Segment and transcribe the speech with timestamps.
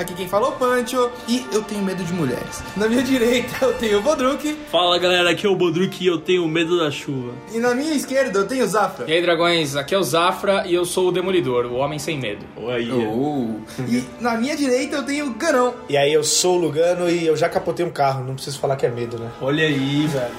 [0.00, 2.62] Aqui quem falou é o Pancho e eu tenho medo de mulheres.
[2.74, 6.16] Na minha direita eu tenho o Bodruk Fala galera, aqui é o Bodruk e eu
[6.16, 7.32] tenho medo da chuva.
[7.52, 9.04] e na minha esquerda eu tenho o Zafra.
[9.06, 12.18] E aí, dragões, aqui é o Zafra e eu sou o Demolidor, o homem sem
[12.18, 12.46] medo.
[12.56, 12.90] Oi.
[12.90, 13.56] Oh.
[13.86, 15.74] E na minha direita eu tenho o Ganão.
[15.86, 18.76] E aí, eu sou o Lugano e eu já capotei um carro, não preciso falar
[18.76, 19.28] que é medo, né?
[19.42, 20.32] Olha aí, velho.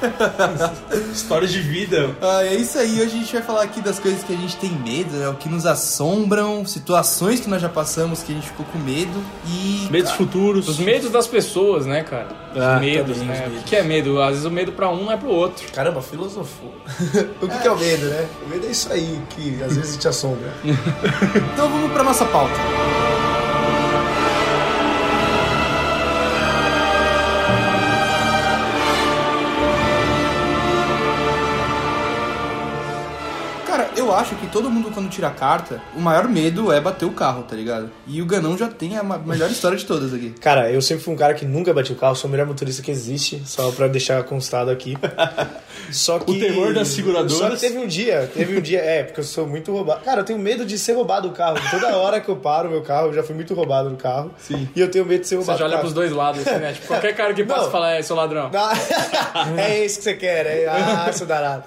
[1.14, 2.16] Histórias de vida.
[2.20, 4.58] Ah, é isso aí, hoje a gente vai falar aqui das coisas que a gente
[4.58, 5.30] tem medo, né?
[5.30, 9.22] O que nos assombram, situações que nós já passamos que a gente ficou com medo
[9.46, 9.51] e.
[9.90, 10.68] Medos futuros.
[10.68, 12.28] Os medos das pessoas, né, cara?
[12.56, 13.48] Os Ah, medos, também, os né?
[13.48, 13.62] medos.
[13.62, 14.22] O que é medo?
[14.22, 15.66] Às vezes o medo pra um não é pro outro.
[15.74, 16.74] Caramba, filosofou.
[17.42, 18.28] o que, que é o medo, né?
[18.46, 20.52] O medo é isso aí, que às vezes te assombra.
[21.54, 22.54] Então vamos pra nossa pauta.
[34.12, 37.12] Eu acho que todo mundo quando tira a carta, o maior medo é bater o
[37.12, 37.90] carro, tá ligado?
[38.06, 40.32] E o Ganão já tem a melhor história de todas aqui.
[40.42, 42.82] Cara, eu sempre fui um cara que nunca bati o carro, sou o melhor motorista
[42.82, 44.98] que existe, só pra deixar constado aqui.
[45.92, 46.40] Só que.
[46.40, 47.34] terror das seguradoras.
[47.34, 50.02] Só que teve um dia, teve um dia, é, porque eu sou muito roubado.
[50.06, 51.58] Cara, eu tenho medo de ser roubado o carro.
[51.70, 54.32] Toda hora que eu paro o meu carro, eu já fui muito roubado no carro.
[54.38, 54.70] Sim.
[54.76, 56.60] E eu tenho medo de ser Você roubado já no olha pros dois lados, assim,
[56.60, 56.74] né?
[56.74, 57.72] Tipo, qualquer cara que passa Não.
[57.72, 58.50] fala, é, seu ladrão.
[59.58, 60.68] É esse que você quer, é?
[60.68, 61.64] Ah, seu danado.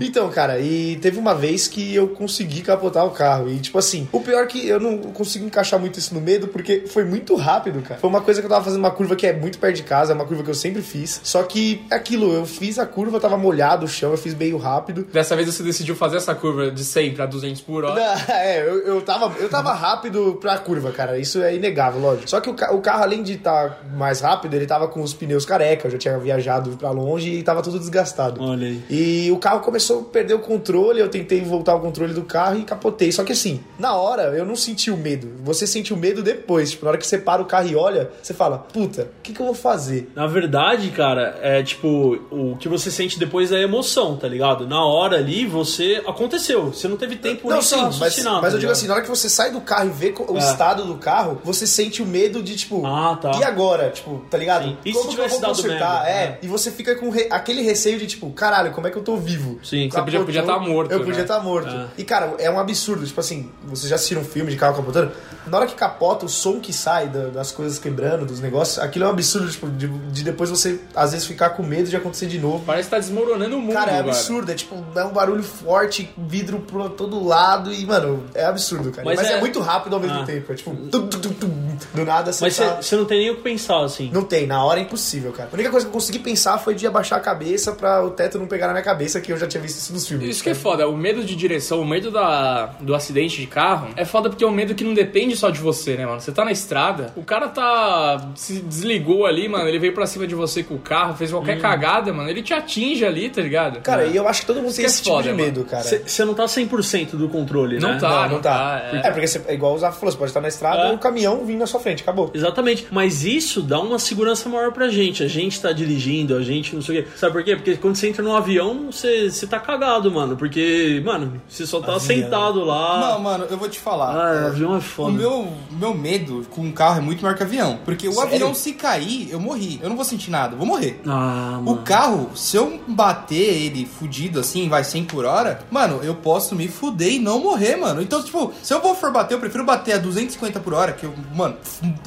[0.00, 3.48] Então, cara, e teve uma vez que eu consegui capotar o carro.
[3.48, 6.48] E, tipo assim, o pior é que eu não consigo encaixar muito isso no medo,
[6.48, 8.00] porque foi muito rápido, cara.
[8.00, 10.12] Foi uma coisa que eu tava fazendo uma curva que é muito perto de casa,
[10.12, 11.20] é uma curva que eu sempre fiz.
[11.22, 14.56] Só que é aquilo, eu fiz a curva, tava molhado o chão, eu fiz meio
[14.56, 15.04] rápido.
[15.12, 17.98] Dessa vez você decidiu fazer essa curva de 100 pra 200 por hora.
[18.28, 21.18] É, eu, eu, tava, eu tava rápido pra curva, cara.
[21.18, 22.28] Isso é inegável, lógico.
[22.28, 25.44] Só que o, o carro, além de estar mais rápido, ele tava com os pneus
[25.44, 25.86] careca.
[25.86, 28.42] Eu já tinha viajado pra longe e tava tudo desgastado.
[28.42, 28.82] Olha aí.
[28.90, 32.58] E o carro começou a perder o controle, eu tentei voltar o controle do carro
[32.58, 33.10] e capotei.
[33.12, 35.30] Só que assim, na hora eu não senti o medo.
[35.42, 36.70] Você sente o medo depois.
[36.70, 39.32] Tipo, na hora que você para o carro e olha, você fala, puta, o que,
[39.32, 40.10] que eu vou fazer?
[40.14, 44.66] Na verdade, cara, é tipo, o que você sente depois é a emoção, tá ligado?
[44.66, 46.02] Na hora ali, você.
[46.06, 46.66] Aconteceu.
[46.72, 48.94] Você não teve tempo Não, sim, pra mas, raciocinar, mas tá eu digo assim, na
[48.94, 50.38] hora que você sai do carro e vê o É.
[50.38, 53.32] estado do carro, você sente o medo de, tipo, Ah, tá.
[53.38, 53.90] e agora?
[53.90, 54.64] Tipo, tá ligado?
[54.64, 54.76] Sim.
[54.84, 56.04] E se como que eu tivesse vou consertar?
[56.04, 56.08] merda?
[56.10, 56.38] É, É.
[56.42, 59.16] e você fica com re- aquele receio de, tipo, caralho, como é que eu tô
[59.16, 59.58] vivo?
[59.62, 61.04] Sim, você podia- podia tá morto, Eu né?
[61.04, 61.67] podia estar morto.
[61.76, 61.86] É.
[61.98, 63.06] E, cara, é um absurdo.
[63.06, 65.12] Tipo assim, vocês já assistiram um filme de carro capotando?
[65.46, 69.04] Na hora que capota, o som que sai da- das coisas quebrando, dos negócios, aquilo
[69.06, 72.26] é um absurdo, tipo, de, de depois você, às vezes, ficar com medo de acontecer
[72.26, 72.64] de novo.
[72.66, 74.52] Parece que tá desmoronando o mundo, Cara, é absurdo.
[74.52, 79.04] É tipo, é um barulho forte, vidro pra todo lado e, mano, é absurdo, cara.
[79.04, 79.34] Mas Mas, é...
[79.34, 80.24] é- muito rápido ao mesmo Ah.
[80.24, 80.52] tempo.
[80.52, 81.68] É tipo, tum, tum, tum, tum.
[81.94, 82.82] do nada você Mas tá...
[82.82, 84.10] você não tem nem o que pensar, assim.
[84.12, 85.48] Não tem, na hora é impossível, cara.
[85.50, 88.38] A única coisa que eu consegui pensar foi de abaixar a cabeça pra o teto
[88.38, 90.28] não pegar na minha cabeça, que eu já tinha visto isso nos filmes.
[90.28, 93.88] Isso que é foda, o medo de direção, o medo da, do acidente de carro
[93.96, 96.20] é foda porque é um medo que não depende só de você, né, mano?
[96.20, 98.30] Você tá na estrada, o cara tá.
[98.34, 101.60] se desligou ali, mano, ele veio pra cima de você com o carro, fez qualquer
[101.60, 103.80] cagada, mano, ele te atinge ali, tá ligado?
[103.80, 105.64] Cara, e eu acho que todo mundo Isso tem é esse tipo foda, de medo,
[105.64, 105.82] cara.
[105.84, 107.98] Você não tá 100% do controle, Não né?
[107.98, 108.26] tá.
[108.26, 108.82] não, não tá.
[108.92, 109.08] é.
[109.08, 110.92] É, porque você, é igual o Zaf falou, você pode estar na estrada É.
[110.92, 112.30] e o caminhão vindo na sua frente, acabou.
[112.34, 115.22] Exatamente, mas isso dá uma segurança maior pra gente.
[115.22, 117.08] A gente tá dirigindo, a gente não sei o quê.
[117.16, 117.56] Sabe por quê?
[117.56, 120.36] Porque quando você entra num avião, você, você tá cagado, mano.
[120.36, 122.00] Porque, mano, você só tá Avião.
[122.00, 123.00] sentado lá.
[123.00, 124.14] Não, mano, eu vou te falar.
[124.14, 125.12] Ah, É, avião é O foda.
[125.12, 127.78] meu, meu medo com um carro é muito maior que avião.
[127.84, 128.34] Porque o Sério?
[128.34, 129.80] avião, se cair, eu morri.
[129.82, 131.00] Eu não vou sentir nada, eu vou morrer.
[131.06, 131.82] Ah, O mano.
[131.84, 136.68] carro, se eu bater ele fudido assim, vai 100 por hora, mano, eu posso me
[136.68, 138.02] fuder e não morrer, mano.
[138.02, 141.04] Então, tipo, se eu vou for bater, eu prefiro bater a 250 por hora, que
[141.04, 141.56] eu, mano,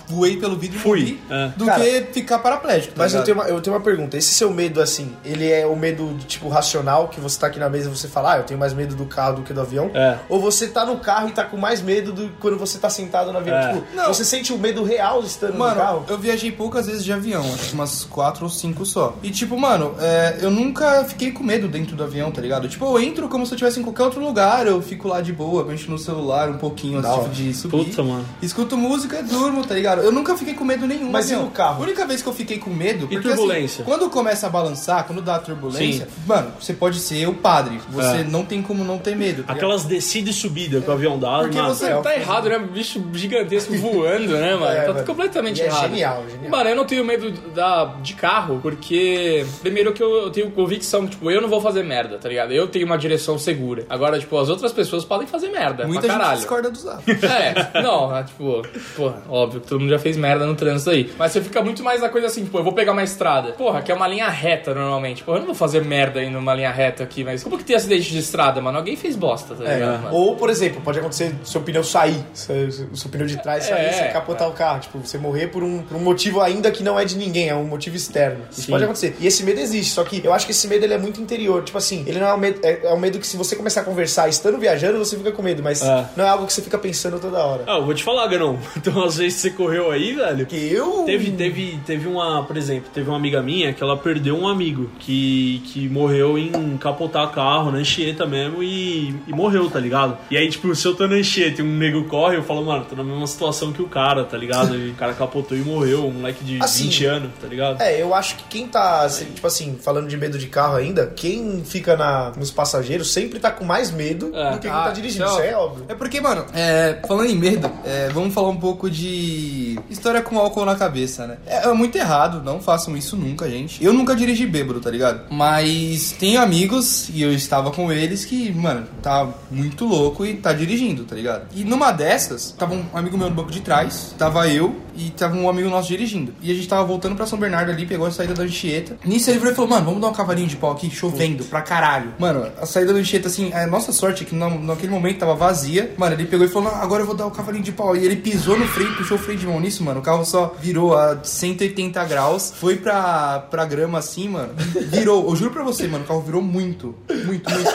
[0.07, 1.47] voei pelo vidro e Fui, morri, é.
[1.57, 2.93] do Cara, que ficar paraplégico.
[2.93, 4.17] tá Mas eu tenho, uma, eu tenho uma pergunta.
[4.17, 7.69] Esse seu medo, assim, ele é o medo, tipo, racional, que você tá aqui na
[7.69, 9.89] mesa e você fala, ah, eu tenho mais medo do carro do que do avião?
[9.93, 10.17] É.
[10.29, 13.31] Ou você tá no carro e tá com mais medo do quando você tá sentado
[13.31, 13.55] no avião?
[13.57, 13.73] É.
[13.73, 14.07] Tipo, Não.
[14.07, 16.05] você sente o medo real estando no Mano, carro?
[16.07, 19.15] eu viajei poucas vezes de avião, acho que umas quatro ou cinco só.
[19.23, 22.67] E tipo, mano, é, eu nunca fiquei com medo dentro do avião, tá ligado?
[22.67, 25.31] Tipo, eu entro como se eu estivesse em qualquer outro lugar, eu fico lá de
[25.33, 27.85] boa, mexo no celular um pouquinho antes Da tipo, de subir.
[27.85, 28.25] Puta, mano.
[28.41, 30.01] Escuto música, durmo, tá ligado?
[30.01, 31.05] Eu nunca fiquei com medo nenhum.
[31.05, 31.81] no Mas e no carro?
[31.81, 33.05] A única vez que eu fiquei com medo.
[33.05, 33.83] E Porque, turbulência?
[33.83, 37.79] Assim, quando começa a balançar, quando dá a turbulência, mano, você pode ser o padre.
[37.91, 38.23] Você É.
[38.23, 39.20] não tem como não ter medo.
[39.21, 39.51] Tá ligado?
[39.51, 41.73] Aquelas descidas e subidas que o avião dá, Porque mano.
[41.73, 42.57] você- É, Tá errado, né?
[42.59, 44.65] Bicho gigantesco voando, né, mano?
[44.71, 45.05] É, tá mano.
[45.05, 45.81] completamente E é errado.
[45.89, 46.49] genial, genial.
[46.51, 49.45] Mano, eu não tenho medo da, de carro, porque.
[49.61, 52.51] Primeiro que eu, eu tenho convicção, tipo, eu não vou fazer merda, tá ligado?
[52.51, 53.85] Eu tenho uma direção segura.
[53.89, 55.85] Agora, tipo, as outras pessoas podem fazer merda.
[55.85, 56.37] Muita pra gente caralho.
[56.37, 57.03] discorda do Zap.
[57.21, 58.61] É, não, é, tipo,
[58.95, 61.11] porra, óbvio que todo mundo já fez merda no trânsito aí.
[61.17, 63.51] Mas você fica muito mais na coisa assim, tipo, eu vou pegar uma estrada.
[63.53, 65.23] Porra, que é uma linha reta normalmente.
[65.23, 67.75] Porra, eu não vou fazer merda aí numa linha reta aqui, mas como que tem
[67.75, 68.77] acidente de estrada, mano?
[68.77, 70.13] Alguém fez bosta, tá É, ligado?
[70.13, 73.91] Ou, por exemplo, pode acontecer seu pneu sair, seu, seu pneu de trás sair, É,
[73.91, 74.79] você capotar o carro.
[74.79, 77.55] Tipo, você morrer por um, por um motivo ainda que não é de ninguém, é
[77.55, 78.43] um motivo externo.
[78.51, 78.71] Isso Sim.
[78.71, 79.15] pode acontecer.
[79.19, 81.63] E esse medo existe, só que eu acho que esse medo ele é muito interior.
[81.63, 83.81] Tipo assim, ele não é um medo, é, é um medo que se você começar
[83.81, 86.05] a conversar estando viajando, você fica com medo, mas É.
[86.15, 87.63] não é algo que você fica pensando toda hora.
[87.67, 88.57] Ah, eu vou te falar, Ganão.
[88.77, 90.45] Então, às vezes você correu aí, velho.
[90.45, 91.03] Que eu.
[91.05, 94.89] Teve, teve, teve uma, por exemplo, teve uma amiga minha que ela perdeu um amigo
[94.99, 98.90] que, que morreu em capotar carro na Anchieta mesmo e,
[99.27, 100.17] e morreu, tá ligado?
[100.29, 102.85] E aí, tipo, se eu tô na Anchieta e um nego corre, eu falo, mano,
[102.89, 104.75] tô na mesma situação que o cara, tá ligado?
[104.75, 107.81] E o cara capotou e morreu, um moleque de Assim, 20 anos, tá ligado?
[107.81, 111.63] É, eu acho que quem tá, tipo assim, falando de medo de carro ainda, quem
[111.65, 114.49] fica na, nos passageiros sempre tá com mais medo É.
[114.51, 115.25] do que quem Ah, tá dirigindo.
[115.25, 115.85] isso Isso é é óbvio.
[115.87, 120.37] É porque, mano, é, falando em medo, é, vamos falar um pouco de história com
[120.37, 121.37] álcool na cabeça, né?
[121.45, 123.83] É, é muito errado, não façam isso nunca, gente.
[123.83, 125.21] Eu nunca dirigi bêbado, tá ligado?
[125.31, 130.53] Mas tenho amigos, e eu estava com eles, que, mano, tá muito louco e tá
[130.53, 131.45] dirigindo, tá ligado?
[131.55, 135.35] E numa dessas, tava um amigo meu no banco de trás, tava eu e tava
[135.35, 136.33] um amigo nosso dirigindo.
[136.41, 138.97] E a gente tava voltando pra São Bernardo ali, pegou a saída da Anchieta.
[139.05, 142.13] Nisso ele falou, mano, vamos dar um cavalinho de pau aqui, chovendo pra caralho.
[142.19, 145.35] Mano, a saída da Anchieta, assim, a nossa sorte é que na- naquele momento tava
[145.35, 145.93] vazia.
[145.97, 147.95] Mano, ele pegou e falou, agora eu vou dar o cavalinho de pau.
[147.95, 149.99] E ele pisou no freio, puxou o freio de mão nisso, mano.
[149.99, 154.53] O carro só virou a 180 graus, foi pra, pra grama assim, mano.
[154.57, 156.95] Virou, eu juro pra você, mano, o carro virou muito,
[157.25, 157.71] muito, muito.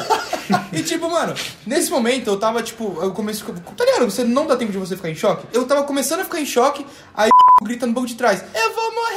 [0.72, 1.34] E tipo, mano,
[1.66, 3.44] nesse momento eu tava, tipo, eu comecei.
[3.76, 4.04] Tá ligado?
[4.10, 5.46] Você não dá tempo de você ficar em choque?
[5.52, 7.28] Eu tava começando a ficar em choque, aí
[7.62, 9.16] grita no banco de trás: Eu vou morrer!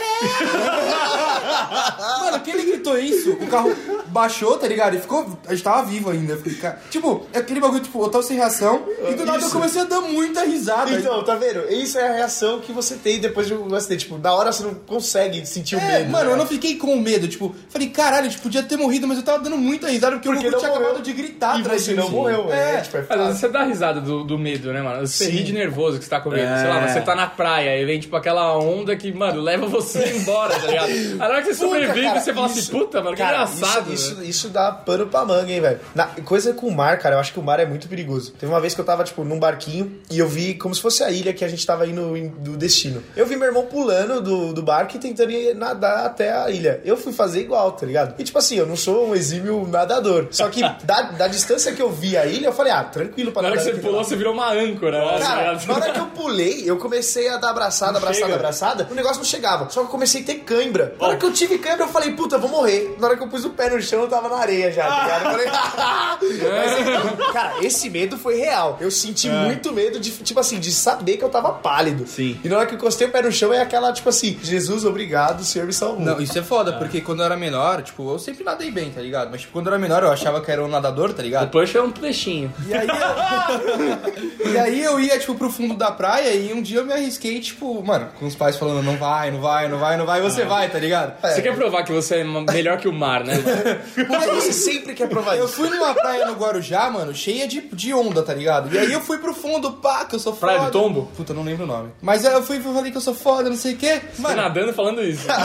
[2.20, 3.76] mano, que ele gritou isso, o carro
[4.08, 4.96] baixou, tá ligado?
[4.96, 5.38] E ficou.
[5.48, 6.38] A gente tava vivo ainda.
[6.60, 9.86] cara, tipo, aquele bagulho, tipo, eu tava sem reação, e do nada eu comecei a
[9.86, 10.92] dar muita risada.
[10.92, 11.70] Então, tá vendo?
[11.72, 14.06] Isso é a reação que você tem depois de um acidente.
[14.06, 16.12] Tipo, na hora você não consegue sentir o É, medo.
[16.12, 16.34] mano, né?
[16.34, 19.40] eu não fiquei com medo, tipo, falei, caralho, tipo, podia ter morrido, mas eu tava
[19.44, 20.88] dando muita risada porque, Porque o Gugu tinha morreu.
[20.88, 22.82] acabado de gritar E atrás você de não morreu, é, É.
[22.82, 25.06] tipo, é Às vezes você dá risada do, do medo, né, mano?
[25.08, 25.32] Você Sim.
[25.32, 26.42] ri de nervoso que você tá com medo.
[26.44, 26.58] É.
[26.60, 30.00] Sei lá, você tá na praia e vem, tipo, aquela onda que, mano, leva você
[30.16, 30.90] embora, tá ligado?
[31.18, 33.44] Na hora que você Puta, sobrevive, cara, você fala isso- assim, puta, mano, que Cara,
[33.44, 33.94] engraçado.
[33.94, 34.22] Isso, né?
[34.24, 35.80] isso, isso dá pano pra manga, hein, velho.
[35.96, 38.32] Na- Coisa com o mar, cara, eu acho que o mar é muito perigoso.
[38.34, 41.04] Teve uma vez que eu tava, tipo, num barquinho e eu vi como se fosse
[41.04, 43.02] a ilha que a gente tava indo em- do destino.
[43.16, 46.82] Eu vi meu irmão pulando do, do barco e tentando ir nadar até a ilha.
[46.86, 48.16] Eu fui fazer igual, tá ligado?
[48.20, 50.28] E tipo assim, eu não sou um exímio nadador.
[50.32, 53.42] Só que da, da distância que eu vi a ilha, eu falei, ah, tranquilo pra
[53.42, 54.08] Na hora que você pulou, lado.
[54.08, 55.00] você virou uma âncora.
[55.00, 55.68] né, tá Cara, ligado?
[55.68, 58.36] na hora que eu pulei, eu comecei a dar abraçada, abraçada, chega.
[58.36, 58.88] abraçada.
[58.92, 59.70] O negócio não chegava.
[59.70, 60.96] Só que eu comecei a ter cãibra.
[61.00, 62.96] Na hora que eu tive cãibra, eu falei, puta, eu vou morrer.
[63.00, 65.04] Na hora que eu pus o pé no chão, eu tava na areia já, tá
[65.04, 65.26] ligado?
[65.26, 65.48] Eu falei,
[66.50, 68.78] Mas, então, cara, esse medo foi real.
[68.80, 72.06] Eu senti muito medo de, tipo assim, de saber que eu tava pálido.
[72.08, 72.40] Sim.
[72.44, 74.86] E na hora que eu encostei o pé no chão, é aquela, tipo assim, Jesus,
[74.86, 76.00] obrigado, o Senhor me salvou.
[76.00, 79.02] Não, isso é foda, porque quando eu era menor, tipo, eu sempre nadei bem, tá
[79.02, 79.30] ligado?
[79.32, 81.50] Mas tipo, quando eu era menor, eu achava que era um nadador, tá O ligado?
[81.50, 82.54] punch é um peixinho.
[82.68, 84.52] E aí, eu...
[84.52, 87.40] e aí eu ia, tipo, pro fundo da praia e um dia eu me arrisquei,
[87.40, 90.44] tipo, mano, com os pais falando, não vai, não vai, não vai, não vai, você
[90.46, 91.14] vai, tá ligado?
[91.22, 93.36] Você quer provar que você é melhor que o mar, né?
[93.96, 95.54] Porque você sempre quer provar Eu isso.
[95.56, 98.74] fui numa praia no Guarujá, mano, cheia de, de onda, tá ligado?
[98.74, 100.54] E aí eu fui pro fundo, pá, que eu sou foda.
[100.54, 101.10] Praia do Tombo?
[101.16, 101.92] Puta, eu não lembro o nome.
[102.02, 104.02] Mas aí eu fui e falei que eu sou foda, não sei o quê.
[104.14, 105.28] Você Mano, nadando falando isso.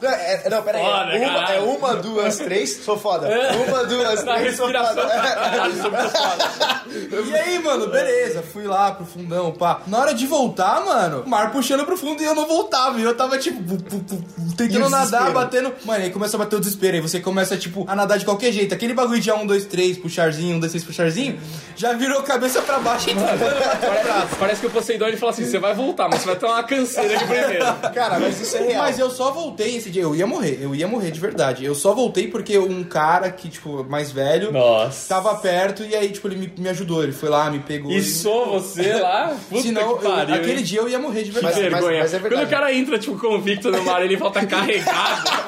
[0.00, 0.62] Não, é, não.
[0.62, 3.28] Foda, é, uma, é uma, duas, três, sou foda.
[3.68, 5.08] Uma, duas, Na respiração.
[5.08, 6.84] Caralho, muito foda.
[7.30, 9.80] E aí, mano, beleza, fui lá pro fundão, pá.
[9.86, 12.98] Na hora de voltar, mano, o mar puxando pro fundo e eu não voltava.
[13.00, 13.58] E eu tava, tipo,
[14.56, 15.72] tentando nadar, batendo.
[15.84, 16.96] Mano, aí começa a bater o desespero.
[16.96, 18.74] Aí você começa, tipo, a nadar de qualquer jeito.
[18.74, 21.40] Aquele bagulho de 1, 2, 3, puxarzinho, 1, 2, 3, puxarzinho,
[21.76, 25.58] já virou cabeça pra baixo e Parece, parece que o Poseidon ele fala assim: você
[25.58, 27.64] vai voltar, mas você vai ter uma canseira aqui primeiro.
[27.94, 28.82] Cara, mas isso é real.
[28.82, 31.64] Mas eu só voltei esse dia, eu ia morrer, eu ia morrer de verdade.
[31.64, 35.08] Eu só voltei porque um cara que, tipo, mais velho, Nossa.
[35.08, 37.02] tava perto e aí, tipo, ele me, me ajudou.
[37.02, 37.90] Ele foi lá, me pegou.
[37.90, 39.34] E só você lá?
[39.50, 40.34] Puta Senão, que eu- pariu.
[40.36, 40.64] aquele hein?
[40.64, 41.54] dia eu ia morrer de Que verdade.
[41.62, 42.00] Mas- vergonha.
[42.00, 42.34] mas é verdade.
[42.42, 45.24] Quando o cara entra, tipo, convicto no mar, ele volta carregado.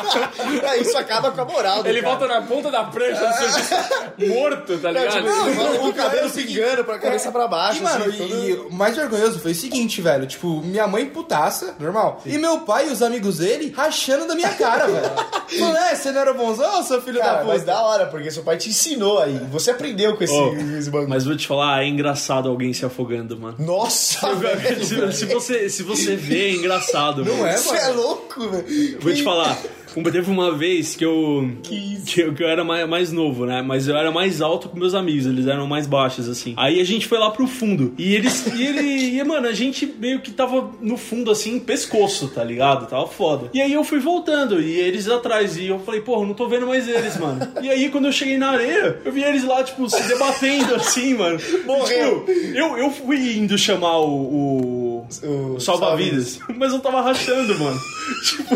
[0.62, 2.16] É, isso acaba com a moral do ele cara.
[2.16, 5.16] volta na ponta da prancha, assim, morto, tá Não, ligado?
[5.18, 7.80] tipo, o, o cabelo é pingando pra cabeça pra baixo.
[7.80, 10.26] E, mano, assim, e, todo- e o mais vergonhoso foi o seguinte, velho.
[10.26, 12.20] Tipo, minha mãe putaça, normal.
[12.24, 15.10] E meu pai e os amigos dele rachando da minha cara, velho.
[15.58, 17.48] Falando, é, você não era bonzão, seu filho Cara, da puta?
[17.52, 19.38] mas da hora, porque seu pai te ensinou aí.
[19.50, 21.08] Você aprendeu com esse, Oh, esse bagulho.
[21.08, 23.56] Mas vou te falar, é engraçado alguém se afogando, mano.
[23.58, 24.56] Nossa, velho.
[24.84, 27.24] Se, se você, se você vê, é engraçado.
[27.24, 27.46] Não mano.
[27.46, 28.98] é, Você é louco, velho.
[29.00, 29.58] Vou te falar.
[30.12, 31.50] Teve uma vez que eu.
[31.62, 33.62] Que, eu, que eu era mais, mais novo, né?
[33.62, 36.52] Mas eu era mais alto que meus amigos, eles eram mais baixos, assim.
[36.58, 37.94] Aí a gente foi lá pro fundo.
[37.96, 38.46] E eles.
[38.54, 38.82] E ele.
[39.18, 42.86] E, mano, a gente meio que tava no fundo, assim, pescoço, tá ligado?
[42.86, 43.48] Tava foda.
[43.54, 44.60] E aí eu fui voltando.
[44.60, 45.26] E eles atrás.
[45.26, 45.56] atrás.
[45.56, 47.46] E eu falei, porra, não tô vendo mais eles, mano.
[47.62, 51.14] E aí, quando eu cheguei na areia, eu vi eles lá, tipo, se debatendo assim,
[51.14, 51.40] mano.
[51.64, 52.26] Morreu.
[52.26, 54.10] Tipo, eu, eu fui indo chamar o.
[54.10, 54.75] o...
[55.22, 57.78] O Salva-vidas, mas eu tava rachando, mano.
[58.24, 58.54] tipo,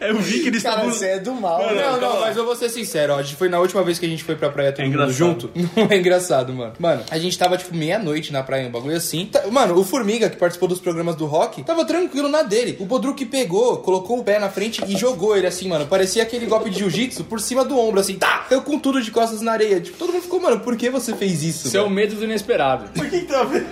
[0.00, 0.92] eu vi que eles Cara, estavam.
[0.94, 1.82] você é do mal, Mano, né?
[1.82, 4.06] Não, não, mas eu vou ser sincero, ó, a gente foi na última vez que
[4.06, 5.16] a gente foi pra praia todo É mundo engraçado.
[5.16, 5.50] junto.
[5.76, 6.72] Não é engraçado, mano.
[6.78, 9.26] Mano, a gente tava tipo meia-noite na praia, um bagulho assim.
[9.26, 12.76] Tá- Mano, o Formiga, que participou dos programas do rock, tava tranquilo na dele.
[12.80, 15.86] O Bodruk pegou, colocou o pé na frente e jogou ele assim, mano.
[15.86, 18.46] Parecia aquele golpe de jiu-jitsu por cima do ombro, assim, tá!
[18.50, 19.80] Eu com tudo de costas na areia.
[19.80, 21.68] Tipo, todo mundo ficou, mano, por que você fez isso?
[21.68, 21.94] Seu velho?
[21.94, 22.90] medo do inesperado.
[22.94, 23.66] Por que que tá vendo?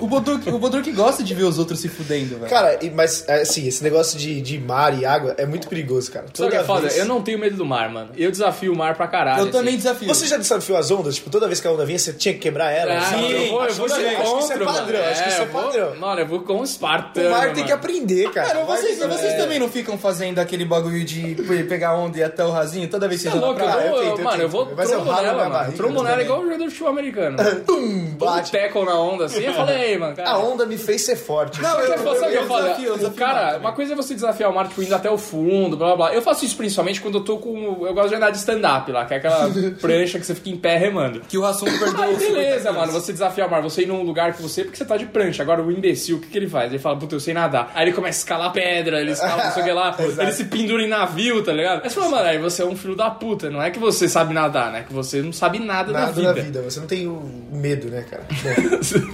[0.00, 2.50] O Bodruk, o Bodruk gosta de ver os outros se fudendo, velho.
[2.50, 6.26] Cara, e- mas assim, esse negócio de, de mar e água é muito perigoso, cara.
[6.34, 6.82] Sabe o que é foda?
[6.82, 8.10] vez- Eu não tenho medo do mar, mano.
[8.16, 9.38] Eu desafio o mar pra caralho.
[9.38, 9.52] Eu assim.
[9.52, 10.08] também desafio.
[10.08, 11.16] Você já desafiou as ondas?
[11.16, 12.92] Tipo, toda vez que a onda vinha, você tinha que quebrar ela?
[12.94, 13.30] Ah, assim?
[13.30, 14.98] eu vou, eu Acho vou que de isso é- acho que isso é encontro, padrão,
[15.00, 15.10] mano.
[15.12, 15.96] acho que isso é eu vou- padrão.
[15.96, 17.66] Mano, eu vou com um O espartano, mar tem mano.
[17.66, 18.46] que aprender, cara.
[18.48, 19.36] Cara, O vocês, vocês é.
[19.36, 22.88] também não ficam fazendo aquele bagulho de pe- pegar onda e ir até o rasinho
[22.88, 23.90] toda vez que Tá vocês vão eu praia?
[23.90, 25.72] vou, eu tento, eu mano, eu vou eu trombonela, minha mano.
[25.72, 26.24] é também.
[26.24, 27.36] igual o jogador de futebol americano.
[28.18, 28.50] Bate.
[28.52, 30.30] tackle na onda assim, eu falei, ei, mano, cara.
[30.30, 31.60] A onda me fez ser forte.
[31.60, 33.46] Não, Mas eu- foda, sabe o que eu desafio, eu O desafio o mar Cara,
[33.52, 33.60] também.
[33.60, 36.14] uma coisa é você desafiar o mar, tipo, indo até o fundo, blá blá blá.
[36.14, 37.84] Eu faço isso principalmente quando eu tô com.
[37.86, 39.48] Eu gosto de andar de stand-up lá, que é aquela
[39.80, 41.20] prancha que você fica em pé remando.
[41.20, 44.32] Que o Rassum perdeu 50 beleza, mano, você desafiar o mar, você ir num lugar
[44.34, 45.42] que você, porque você tá de prancha.
[45.42, 46.70] Agora o imbecil, o que, que ele faz?
[46.70, 47.70] Ele fala, puta, eu sei nadar.
[47.74, 50.44] Aí ele começa a escalar pedra, ele escala não sei o que lá, ele se
[50.44, 51.82] pendura em navio, tá ligado?
[51.84, 53.50] Aí você fala, mano, aí você é um filho da puta.
[53.50, 54.84] Não é que você sabe nadar, né?
[54.86, 56.34] Que você não sabe nada, Nada da vida.
[56.34, 56.62] da vida.
[56.62, 57.22] Você não tem o
[57.52, 58.24] medo, né, cara?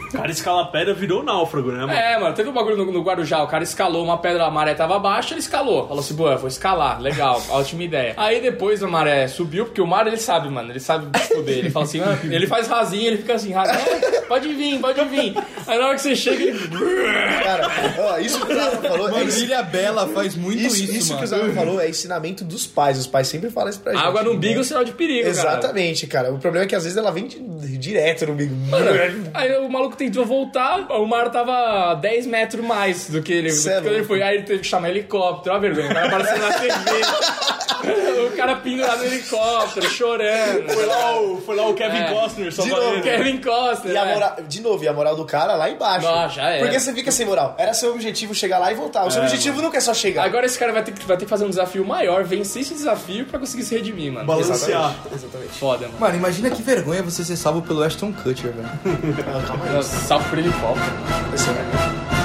[0.09, 1.93] O cara escala pedra virou náufrago, né, mano?
[1.93, 4.75] É, mano, teve um bagulho no, no Guarujá, o cara escalou uma pedra, a maré
[4.75, 5.87] tava baixa, ele escalou.
[5.87, 8.14] Falou assim, boa, vou escalar, legal, ótima ideia.
[8.17, 11.59] Aí depois a maré subiu, porque o mar ele sabe, mano, ele sabe se fuder.
[11.59, 15.05] Ele fala assim, ah, ele faz rasinho, ele fica assim, rasinho, "Ah, pode vir, pode
[15.07, 15.35] vir.
[15.67, 16.59] Aí na hora que você chega, ele.
[17.43, 20.93] Cara, ó, isso que o Zara falou é Mano, Ilha Bela faz muito isso, isso,
[20.93, 21.25] isso que mano.
[21.25, 22.99] o Zara falou é ensinamento dos pais.
[22.99, 24.02] Os pais sempre falam isso pra gente.
[24.05, 24.37] Água no né?
[24.37, 25.31] umbigo é sinal de perigo, cara.
[25.31, 26.33] Exatamente, cara.
[26.33, 27.38] O problema é que às vezes ela vem de-
[27.79, 28.55] direto no umbigo.
[29.35, 31.52] Aí o maluco tentou voltar, o mar tava
[32.00, 34.23] 10 metros mais do que ele, do Cê que é ele foi.
[34.23, 35.90] Aí ele teve que chamar helicóptero, olha a vergonha.
[35.90, 36.73] O cara apareceu na TV.
[38.33, 40.69] o cara pendurado no helicóptero, chorando.
[40.73, 42.12] Foi lá o, foi lá o Kevin É.
[42.12, 43.02] Costner, só De pra novo, ele.
[43.02, 43.95] Kevin Costner.
[43.95, 44.14] E a né?
[44.14, 46.07] moral, de novo, e a moral do cara lá embaixo.
[46.07, 46.64] Ah, já era.
[46.64, 47.54] Porque você fica sem moral.
[47.59, 49.07] Era seu objetivo chegar lá e voltar.
[49.07, 50.25] O seu objetivo nunca é só chegar.
[50.25, 52.75] Agora esse cara vai ter, que, vai ter que fazer um desafio maior, vencer esse
[52.75, 54.26] desafio pra conseguir se redimir, mano.
[54.26, 54.95] Balancear.
[55.12, 55.52] Exatamente.
[55.59, 55.99] Foda, mano.
[55.99, 58.69] Mano, imagina que vergonha você ser salvo pelo Ashton Kutcher, velho.
[59.47, 59.83] Calma aí.
[59.83, 60.92] Salve por helicóptero.
[61.35, 62.22] Esse Thank you.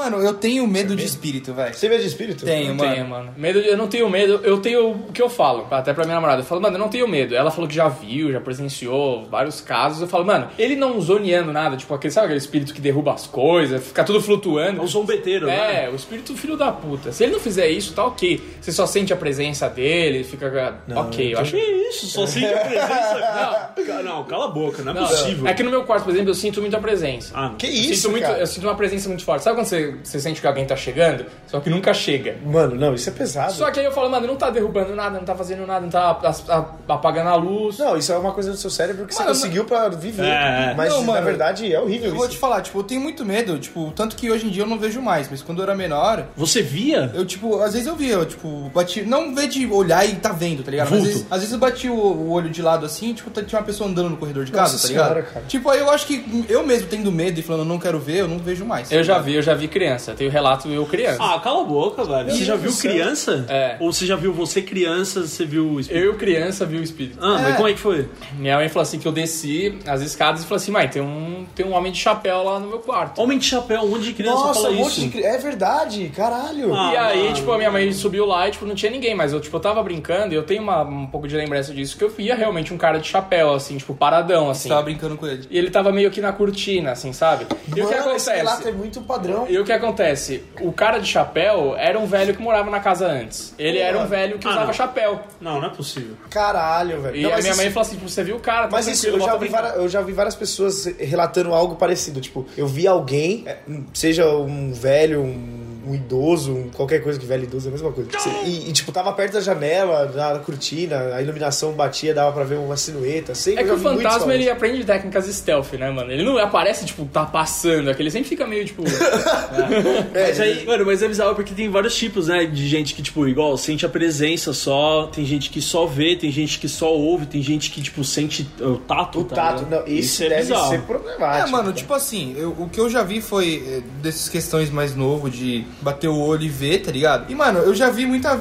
[0.00, 1.74] Mano, eu tenho medo de espírito, velho.
[1.74, 2.44] Você vê de espírito?
[2.44, 2.92] Tenho, Não mano.
[2.94, 3.34] tenho, mano.
[3.36, 6.40] Medo, eu não tenho medo, eu tenho o que eu falo, até pra minha namorada.
[6.40, 7.34] Eu falo, mano, eu não tenho medo.
[7.34, 10.00] Ela falou que já viu, já presenciou vários casos.
[10.00, 13.26] Eu falo, mano, ele não zoneando nada, tipo, aquele, sabe aquele espírito que derruba as
[13.26, 14.80] coisas, fica tudo É flutuando.
[14.82, 15.84] um zombeteiro, né?
[15.84, 17.12] É, o espírito filho da puta.
[17.12, 18.40] Se ele não fizer isso, tá ok.
[18.60, 20.80] Você só sente a presença dele, fica.
[20.96, 21.50] ok, eu acho.
[21.52, 21.58] Que
[21.90, 23.74] isso, só sente a presença.
[23.86, 25.46] Não, não, cala a boca, não é Não, possível.
[25.46, 27.32] É que no meu quarto, por exemplo, eu sinto muita presença.
[27.34, 27.56] Ah, não.
[27.56, 28.38] Que Eu isso, sinto, muito, cara?
[28.38, 29.42] eu sinto uma presença muito forte.
[29.44, 32.36] Sabe quando você, você sente que alguém tá chegando, só que nunca chega?
[32.44, 33.52] Mano, não, isso é pesado.
[33.52, 35.88] Só que aí eu falo, mano, não tá derrubando nada, não tá fazendo nada, não
[35.90, 37.78] tá a- a- apagando a luz.
[37.78, 40.24] Não, isso é uma coisa do seu cérebro que você Mano, conseguiu pra viver.
[40.24, 40.74] É, é.
[40.76, 42.34] Mas Não, na mano, verdade é horrível Eu vou isso.
[42.34, 44.78] te falar, tipo, eu tenho muito medo, tipo, tanto que hoje em dia eu não
[44.78, 47.10] vejo mais, mas quando eu era menor, Você via?
[47.14, 49.02] eu, tipo, às vezes eu via, eu, tipo, bati.
[49.02, 50.90] Não ver de olhar e tá vendo, tá ligado?
[50.90, 53.42] Mas Às vezes, às vezes eu bati o, o olho de lado assim, tipo, tá-
[53.42, 55.06] tinha uma pessoa andando no corredor de casa, Nossa tá ligado?
[55.08, 55.44] senhora, cara.
[55.46, 58.28] Tipo, aí eu acho que eu mesmo tendo medo e falando, não quero ver, eu
[58.28, 58.90] não vejo mais.
[58.92, 60.12] Eu já vi, eu já vi criança.
[60.14, 61.18] Tenho relato eu criança.
[61.22, 62.30] Ah, cala a boca, velho.
[62.30, 63.46] Você já viu criança?
[63.48, 63.76] É.
[63.80, 66.04] Ou você já viu você criança, você viu o espírito?
[66.04, 67.18] Eu criança vi o espírito.
[67.20, 67.56] Ah, mas É.
[67.56, 68.08] como é que foi?
[68.38, 71.46] Minha mãe falou assim que eu desci as escadas e falou assim, mãe, tem um,
[71.54, 73.20] tem um homem de chapéu lá no meu quarto.
[73.20, 75.00] Homem de chapéu, um monte de criança Nossa, fala um monte isso.
[75.00, 76.74] de cri- É verdade, caralho.
[76.74, 77.34] Ah, e aí, mano.
[77.34, 79.60] tipo, a minha mãe subiu lá e, tipo, não tinha ninguém, mas eu, tipo, eu
[79.60, 82.72] tava brincando e eu tenho uma, um pouco de lembrança disso, que eu via realmente
[82.74, 84.62] um cara de chapéu, assim, tipo, paradão, assim.
[84.64, 85.46] Você tava brincando com ele.
[85.50, 87.46] E ele tava meio que na cortina, assim, sabe?
[87.66, 87.98] E o que Mano, esse
[88.30, 88.30] acontece?
[88.30, 89.46] relato é muito padrão.
[89.48, 90.42] E o que acontece?
[90.60, 93.54] O cara de chapéu era um velho que morava na casa antes.
[93.58, 93.88] Ele Porra.
[93.88, 94.72] era um velho que Ah, usava não.
[94.72, 95.20] chapéu.
[95.40, 96.16] Não, não é possível.
[96.28, 97.16] Caralho, velho.
[97.16, 98.86] E Não, a minha isso- mãe falou assim, tipo, você viu o cara, tá Mas
[98.86, 102.20] isso, eu já, vi várias, eu já vi várias pessoas relatando algo parecido.
[102.20, 103.58] Tipo, eu vi alguém, é,
[103.94, 107.92] seja um velho, um um idoso, um- qualquer coisa que velho idoso é a mesma
[107.92, 108.10] coisa.
[108.18, 112.32] Cê- E, e, tipo, tava perto da janela, na, na cortina, a iluminação batia, dava
[112.32, 113.34] pra ver uma silhueta.
[113.34, 116.10] Sempre É que o fantasma ele aprende técnicas stealth, né, mano?
[116.10, 118.82] Ele não aparece, tipo, tá passando aqui, ele sempre fica meio, tipo.
[120.14, 122.44] É, Mas aí, mano, mas é bizarro porque tem vários tipos, né?
[122.46, 126.30] De gente que, tipo, igual, sente a presença só, tem gente que só vê, tem
[126.30, 129.20] gente que só ouve, tem gente que, tipo, sente o tato.
[129.20, 129.80] O tá tato, ligado?
[129.80, 130.68] não, esse Isso é deve bizarro.
[130.68, 131.50] ser É, problemático.
[131.50, 131.76] mano, cara.
[131.76, 135.64] tipo assim, eu- o que eu já vi foi eh, dessas questões mais novo de
[135.80, 137.30] bater o olho e ver, tá ligado?
[137.30, 138.40] E, mano, eu já vi muita.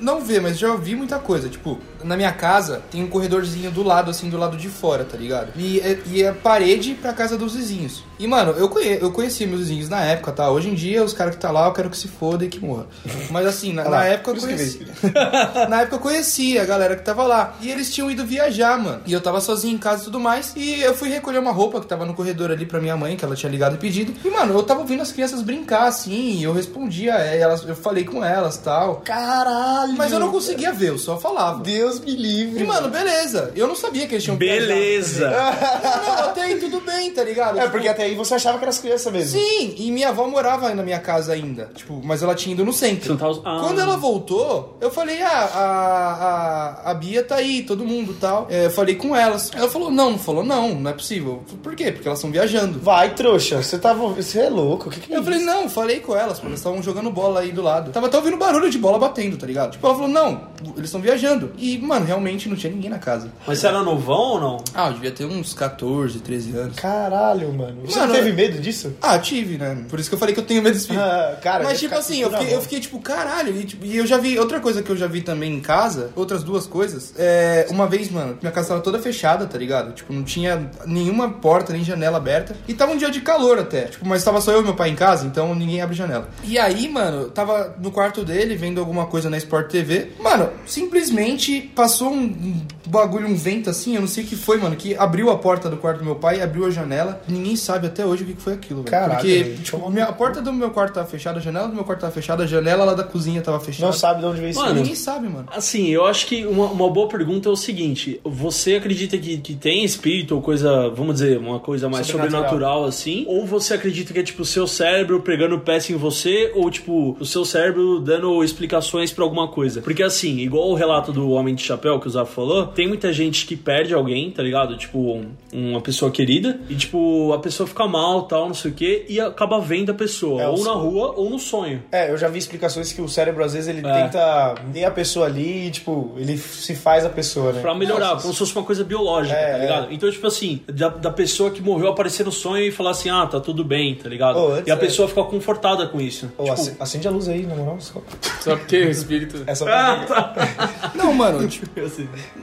[0.00, 1.48] Não ver, mas já vi muita coisa.
[1.48, 5.16] Tipo, na minha casa tem um corredorzinho do lado, assim, do lado de fora, tá
[5.16, 5.52] ligado?
[5.56, 8.04] E é, e é parede pra casa dos vizinhos.
[8.18, 10.48] E, mano, eu, conhe, eu conhecia meus vizinhos na época, tá?
[10.48, 12.60] Hoje em dia, os caras que tá lá, eu quero que se foda e que
[12.60, 12.86] morra.
[13.30, 14.86] Mas assim, na, na época eu conhecia.
[15.68, 17.56] na época eu conhecia a galera que tava lá.
[17.60, 19.02] E eles tinham ido viajar, mano.
[19.06, 20.52] E eu tava sozinho em casa e tudo mais.
[20.54, 23.24] E eu fui recolher uma roupa que tava no corredor ali pra minha mãe, que
[23.24, 24.14] ela tinha ligado e pedido.
[24.24, 26.38] E, mano, eu tava ouvindo as crianças brincar, assim.
[26.38, 28.96] E eu respondia, é, elas, eu falei com elas tal.
[29.04, 29.94] Caralho!
[29.96, 31.60] Mas eu não conseguia ver, eu só falava.
[31.60, 32.62] Deus me livre.
[32.62, 33.52] E, mano, beleza.
[33.56, 35.30] Eu não sabia que eles tinham Beleza!
[35.30, 37.56] Não, não, até aí tudo bem, tá ligado?
[37.58, 39.38] É, Tipo, porque até aí você achava que era as crianças mesmo.
[39.40, 41.70] Sim, e minha avó morava aí na minha casa ainda.
[41.74, 43.16] Tipo, mas ela tinha ido no centro.
[43.16, 43.60] Você não tá- ah.
[43.60, 48.46] Quando ela voltou, eu falei, ah, a, a, a Bia tá aí, todo mundo tal.
[48.50, 49.50] É, eu falei com elas.
[49.54, 51.42] Ela falou, não, não falou, não, não é possível.
[51.42, 51.92] Eu falei, Por quê?
[51.92, 52.78] Porque elas estão viajando.
[52.80, 53.62] Vai, trouxa.
[53.62, 54.06] Você tava.
[54.08, 54.88] Você é louco.
[54.88, 55.30] O que, que é Eu isso?
[55.30, 57.90] falei, não, falei com elas, porque elas estavam jogando bola aí do lado.
[57.92, 59.72] Tava até ouvindo barulho de bola batendo, tá ligado?
[59.72, 61.52] Tipo, ela falou, não, eles estão viajando.
[61.58, 63.30] E, mano, realmente não tinha ninguém na casa.
[63.46, 64.64] Mas você era novão ou não?
[64.74, 66.76] Ah, eu devia ter uns 14, 13 anos.
[66.76, 67.82] Caralho, mano.
[67.84, 68.94] Você Mano, não teve medo disso?
[69.00, 69.84] Ah, tive, né?
[69.88, 71.02] Por isso que eu falei que eu tenho medo de espírito.
[71.12, 73.56] Ah, cara, Mas tipo assim, eu fiquei, eu fiquei tipo, caralho.
[73.56, 76.10] E, tipo, e eu já vi, outra coisa que eu já vi também em casa,
[76.14, 77.12] outras duas coisas.
[77.18, 79.92] É, uma vez, mano, minha casa tava toda fechada, tá ligado?
[79.92, 82.54] Tipo, não tinha nenhuma porta, nem janela aberta.
[82.68, 83.82] E tava um dia de calor até.
[83.86, 86.28] Tipo, mas tava só eu e meu pai em casa, então ninguém abre janela.
[86.44, 90.12] E aí, mano, eu tava no quarto dele vendo alguma coisa na Sport TV.
[90.20, 94.76] Mano, simplesmente passou um, bagulho, um vento assim, eu não sei o que foi, mano,
[94.76, 97.22] que abriu a porta do quarto do meu pai, abriu a janela.
[97.26, 99.10] Ninguém sabe até hoje o que foi aquilo, velho.
[99.10, 102.00] Porque, tipo, minha, a porta do meu quarto tava fechada, a janela do meu quarto
[102.00, 103.86] tava fechada, a janela lá da cozinha tava fechada.
[103.86, 104.60] Não sabe de onde veio isso.
[104.60, 105.46] Mano, Ninguém sabe, mano.
[105.52, 109.54] Assim, eu acho que uma, uma boa pergunta é o seguinte: você acredita que, que
[109.54, 112.50] tem espírito ou coisa, vamos dizer, uma coisa mais Sobrenatural.
[112.50, 113.24] sobrenatural, assim?
[113.28, 116.52] Ou você acredita que é tipo o seu cérebro pregando peça em você?
[116.54, 119.80] Ou tipo, o seu cérebro dando explicações pra alguma coisa?
[119.80, 123.12] Porque assim, igual o relato do Homem de Chapéu que o Zaf falou, tem muita
[123.12, 124.76] gente que perde alguém, tá ligado?
[124.76, 128.74] Tipo, um- uma pessoa querida, e tipo, a pessoa fica mal tal, não sei o
[128.74, 131.82] quê, e acaba vendo a pessoa, É, ou na rua ou no sonho.
[131.92, 134.02] É, eu já vi explicações que o cérebro, às vezes, ele É.
[134.02, 137.60] tenta ver a pessoa ali e, tipo, ele se faz a pessoa, né?
[137.60, 139.92] Pra melhorar, Nossa, como se fosse uma coisa biológica, É, tá ligado?
[139.92, 143.26] Então, tipo assim, da, da pessoa que morreu aparecer no sonho e falar assim, ah,
[143.26, 144.38] tá tudo bem, tá ligado?
[144.38, 144.76] Ô, antes, e a é.
[144.78, 146.30] pessoa fica confortada com isso.
[146.38, 147.76] Ô, Tipo, ace- acende a luz aí, na moral.
[147.80, 148.00] Só...
[148.40, 149.42] Só porque o espírito.
[149.46, 150.22] É só Ah, pra...
[150.22, 150.22] tá.
[150.94, 151.66] Não, mano, tipo.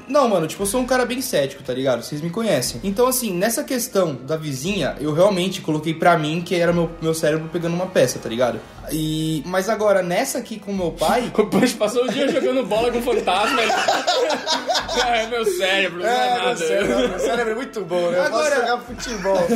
[0.08, 2.02] Não, mano, tipo, eu sou um cara bem cético, tá ligado?
[2.04, 2.82] Vocês me conhecem.
[2.84, 7.13] Então, assim, nessa questão da vizinha, eu realmente coloquei pra mim que era meu, meu
[7.13, 8.60] cérebro pegando uma peça, tá ligado?
[8.91, 9.43] E...
[9.45, 11.32] Mas agora, nessa aqui com meu pai.
[11.39, 13.62] O Punch passou o dia jogando bola com fantasma.
[15.08, 16.45] É meu cérebro, não é, É, nada.
[16.47, 18.17] meu cérebro, meu cérebro é muito bom, né?
[18.17, 19.47] Eu Agora- posso jogar futebol.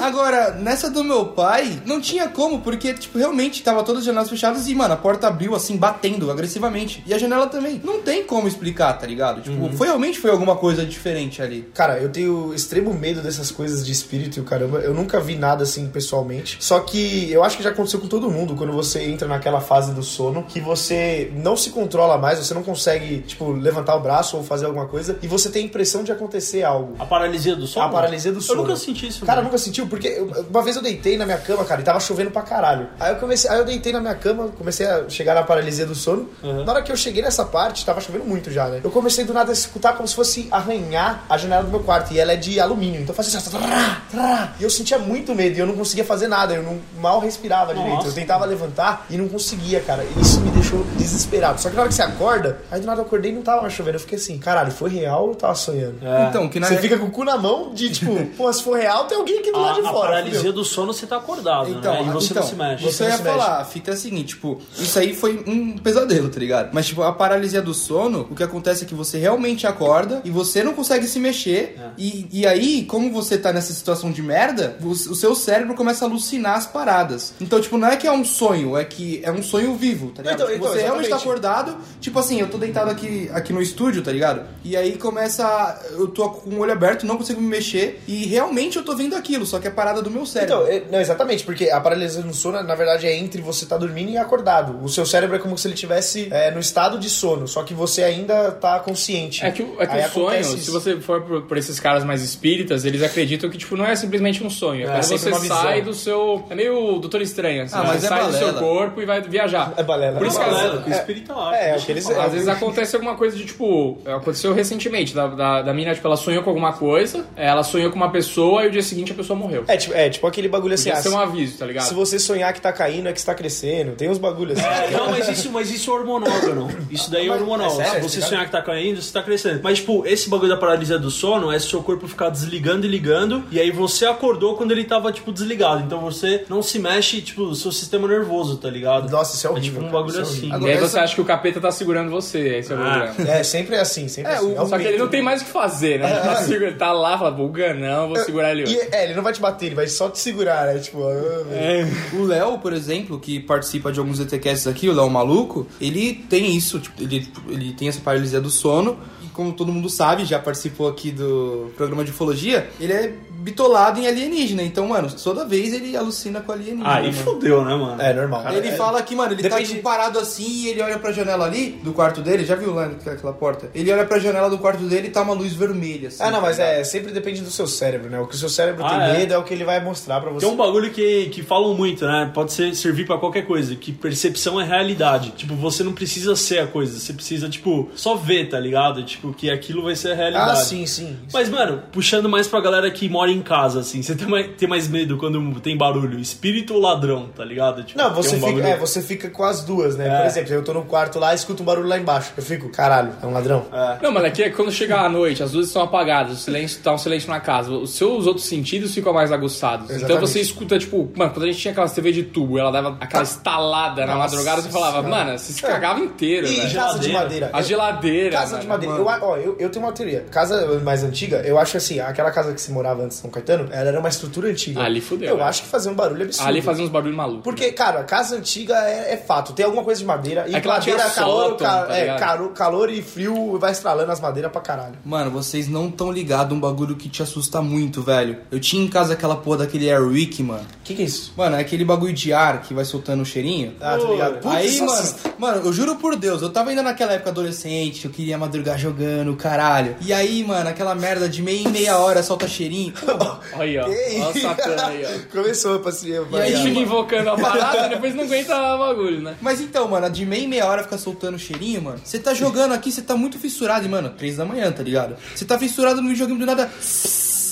[0.00, 4.28] Agora, nessa do meu pai, não tinha como, porque, tipo, realmente tava todas as janelas
[4.28, 7.02] fechadas e, mano, a porta abriu assim, batendo agressivamente.
[7.06, 7.80] E a janela também.
[7.84, 9.40] Não tem como explicar, tá ligado?
[9.42, 11.68] Tipo, foi realmente foi alguma coisa diferente ali.
[11.74, 14.78] Cara, eu tenho extremo medo dessas coisas de espírito e o caramba.
[14.80, 16.56] Eu nunca vi nada assim pessoalmente.
[16.60, 19.92] Só que eu acho que já aconteceu com todo mundo quando você entra naquela fase
[19.92, 24.36] do sono que você não se controla mais, você não consegue, tipo, levantar o braço
[24.36, 26.94] ou fazer alguma coisa e você tem a impressão de acontecer algo.
[26.98, 27.86] A paralisia do sono?
[27.86, 28.60] A paralisia do sono.
[28.60, 29.24] Eu nunca senti isso.
[29.24, 29.48] Cara, mano.
[29.48, 29.86] nunca sentiu?
[29.86, 32.88] Porque eu- uma vez eu deitei na minha cama, cara, e tava chovendo pra caralho.
[32.98, 35.94] Aí eu comecei, aí eu deitei na minha cama, comecei a chegar na paralisia do
[35.94, 36.28] sono.
[36.42, 36.64] Uhum.
[36.64, 38.80] Na hora que eu cheguei nessa parte, tava chovendo muito já, né?
[38.82, 42.12] Eu comecei do nada a escutar como se fosse arranhar a janela do meu quarto.
[42.12, 43.00] E ela é de alumínio.
[43.00, 44.52] Então fazia assim, trá, trá.
[44.58, 46.54] e eu sentia muito medo e eu não conseguia fazer nada.
[46.54, 47.94] Eu não, mal respirava direito.
[47.96, 48.08] Nossa.
[48.08, 50.04] Eu tentava levantar e não conseguia, cara.
[50.04, 51.60] E isso me deixou desesperado.
[51.60, 53.62] Só que na hora que você acorda, aí do nada eu acordei e não tava
[53.62, 53.96] mais chovendo.
[53.96, 55.96] Eu fiquei assim, caralho, foi real ou eu tava sonhando?
[56.02, 56.28] É.
[56.28, 58.78] Então, que na Você fica com o cu na mão de tipo, pô, se for
[58.78, 60.08] real, tem alguém aqui do lado de A, a fora.
[60.08, 60.52] paralisia fudeu.
[60.52, 62.02] do sono você tá acordado, Então, né?
[62.02, 62.84] E você então, não se mexe.
[62.84, 66.28] Você Você ia falar, a fita é a seguinte, tipo, isso aí foi um pesadelo,
[66.28, 66.70] tá ligado?
[66.72, 70.30] Mas, tipo, a paralisia do sono, o que acontece é que você realmente acorda e
[70.30, 71.76] você não consegue se mexer.
[71.78, 71.88] É.
[71.98, 76.04] E, e aí, como você tá nessa situação de merda, o, o seu cérebro começa
[76.04, 77.34] a alucinar as paradas.
[77.40, 80.22] Então, tipo, não é que é um sonho, é que é um sonho vivo, tá
[80.22, 80.36] ligado?
[80.36, 81.28] Então, Tipo, então, você realmente tá exatamente.
[81.46, 84.42] acordado, tipo assim, eu tô deitado aqui, aqui no estúdio, tá ligado?
[84.64, 85.44] E aí começa.
[85.46, 88.02] a- Eu tô com o olho aberto, não consigo me mexer.
[88.06, 90.62] E realmente eu tô vendo aquilo, só que é parada do meu cérebro.
[90.62, 93.76] Então, é- não, exatamente, porque a paralisia no sono, na verdade, é entre você tá
[93.76, 94.78] dormindo e acordado.
[94.82, 97.72] O seu cérebro é como se ele estivesse é, no estado de sono, só que
[97.74, 99.44] você ainda tá consciente.
[99.44, 100.72] É que, o- é que o sonho, acontece se isso.
[100.72, 104.42] você for por, por esses caras mais espíritas, eles acreditam que, tipo, não é simplesmente
[104.44, 104.82] um sonho.
[104.88, 106.44] É, É, quando você sai do seu...
[106.50, 107.74] É meio Doutor Estranho, assim.
[107.76, 108.60] Ah, mas você é sai do seu balela.
[108.60, 109.72] corpo e vai viajar.
[109.76, 110.18] É balela.
[110.18, 110.82] Por isso É que balela.
[110.82, 111.56] que o espírito acha.
[111.56, 112.10] É, é que eles-.
[112.10, 113.98] Às vezes acontece alguma coisa de, tipo...
[114.04, 117.96] Aconteceu recentemente, da, da, da mina, tipo, ela sonhou com alguma coisa, ela sonhou com
[117.96, 119.64] uma pessoa e o dia seguinte a pessoa morreu.
[119.68, 121.84] É, tipo, é, tipo aquele bagulho assim, Podia ah, ser um aviso, tá ligado?
[121.86, 123.92] se você sonhar que tá caindo, é que está crescendo.
[123.92, 124.66] Tem uns bagulhos assim.
[124.86, 126.68] É, não, mas isso, mas isso é hormonal, não.
[126.90, 127.80] Isso daí é hormonal.
[127.80, 129.60] é sério, você tá sonhar que tá caindo, você tá crescendo.
[129.62, 133.44] Mas, tipo, esse bagulho da paralisia do sono é seu corpo ficar desligando e ligando,
[133.50, 135.82] e aí você acordou quando ele tava, tipo, desligado.
[135.84, 139.10] Então você não se mexe, tipo, o seu sistema nervoso, tá ligado?
[139.10, 139.74] Nossa, isso é É horrível.
[139.82, 140.30] tipo um bagulho é assim.
[140.30, 140.48] horrível.
[140.48, 142.82] E aí Agora, você essa- acha que o capeta tá segurando você, esse é o
[142.82, 143.06] Ah.
[143.14, 143.30] problema.
[143.30, 144.46] É, sempre é assim, sempre É, assim.
[144.46, 146.10] o- um Só que ele não tem mais o que fazer, né?
[146.10, 148.74] Ele tá, segura- ele tá lá, fala, buga não, vou segurar ele hoje.
[148.76, 150.78] E, é, ele não vai te bater, ele vai só te segurar, né?
[150.78, 151.88] Tipo, ah, velho.
[152.14, 156.56] O Léo, por exemplo, que participa de alguns ETCasts aqui, o Léo Maluco, ele tem
[156.56, 158.98] isso, tipo, ele, ele tem essa paralisia do sono,
[159.38, 164.08] como todo mundo sabe, já participou aqui do programa de ufologia, ele é bitolado em
[164.08, 164.64] alienígena.
[164.64, 166.92] Então, mano, toda vez ele alucina com alienígena.
[166.92, 167.22] Aí mano.
[167.22, 168.02] fodeu, né, mano?
[168.02, 168.52] É normal.
[168.52, 171.12] Ele É- fala que, mano, ele Depende- tá tipo, parado assim e ele olha pra
[171.12, 173.70] janela ali do quarto dele, já viu lá naquela porta?
[173.72, 176.20] Ele olha pra janela do quarto dele e tá uma luz vermelha, assim.
[176.20, 176.80] Ah, não, mas tá ligado?
[176.80, 178.18] é, sempre depende do seu cérebro, né?
[178.18, 179.18] O que o seu cérebro Ah, tem é.
[179.18, 180.44] medo é o que ele vai mostrar pra você.
[180.44, 182.32] Tem um bagulho que, que falam muito, né?
[182.34, 185.30] Pode ser, servir pra qualquer coisa, que percepção é realidade.
[185.36, 189.04] Tipo, você não precisa ser a coisa, você precisa, tipo, só ver, tá ligado?
[189.04, 190.50] Tipo, que aquilo vai ser a realidade.
[190.50, 191.16] Ah, sim, sim.
[191.32, 194.68] Mas, mano, puxando mais pra galera que mora em casa, assim, você tem mais, tem
[194.68, 196.18] mais medo quando tem barulho?
[196.18, 197.82] Espírito ou ladrão, tá ligado?
[197.84, 200.08] Tipo, Não, você um fica, é, você fica com as duas, né?
[200.08, 200.16] É.
[200.18, 202.32] Por exemplo, eu tô no quarto lá e escuto um barulho lá embaixo.
[202.36, 203.66] Eu fico, caralho, é um ladrão?
[204.02, 206.92] Não, mas aqui é quando chega a noite, as luzes estão apagadas, o silêncio tá
[206.92, 209.86] um silêncio na casa, os seus outros sentidos ficam mais aguçados.
[209.86, 210.20] Então Exatamente.
[210.20, 213.22] você escuta, tipo, mano, quando a gente tinha aquelas TV de tubo, ela dava aquela
[213.22, 216.74] estalada na Nossa madrugada, você falava, mano, você se cagava inteiro, E velho.
[216.74, 217.50] casa de madeira.
[217.52, 218.30] A geladeira.
[218.30, 218.62] Casa mano.
[218.62, 218.94] de madeira.
[218.96, 220.24] Eu, ó, eu, eu tenho uma teoria.
[220.30, 223.68] Casa mais antiga, eu acho assim, aquela casa que se morava antes de São Caetano,
[223.72, 224.82] ela era uma estrutura antiga.
[224.82, 225.44] Ali fudeu, Eu né?
[225.44, 226.48] acho que fazia um barulho absurdo.
[226.48, 227.42] Ali fazia uns barulhos malucos.
[227.44, 229.52] Porque, cara, casa antiga é, é fato.
[229.52, 230.44] Tem alguma coisa de madeira.
[230.48, 234.10] E É madeira, tinha calor, sótão, ca- tá é, calor, calor e frio vai estralando
[234.12, 234.94] as madeiras pra caralho.
[235.04, 238.38] Mano, vocês não tão ligados um bagulho que te assusta muito, velho.
[238.50, 240.62] Eu tinha em casa aquela porra daquele Airwick, mano.
[240.80, 241.32] O que, que é isso?
[241.36, 243.74] Mano, é aquele bagulho de ar que vai soltando o cheirinho.
[243.80, 244.38] Ah, tá ligado?
[244.40, 248.10] Putz, Aí, mano, mano, eu juro por Deus, eu tava ainda naquela época adolescente, eu
[248.10, 248.98] queria madrugar jogando,
[249.36, 249.96] caralho.
[250.00, 252.92] E aí, mano, aquela merda de meia em meia hora solta cheirinho.
[253.06, 253.84] Olha aí, ó.
[253.84, 255.32] Olha o aí, ó.
[255.32, 256.08] Começou pra se.
[256.08, 259.36] E aí fica invocando a parada e depois não aguenta o bagulho, né?
[259.40, 262.00] Mas então, mano, de meia em meia hora fica soltando cheirinho, mano.
[262.04, 265.16] Você tá jogando aqui, você tá muito fissurado, e, mano, três da manhã, tá ligado?
[265.34, 266.70] Você tá fissurado no videogame do nada.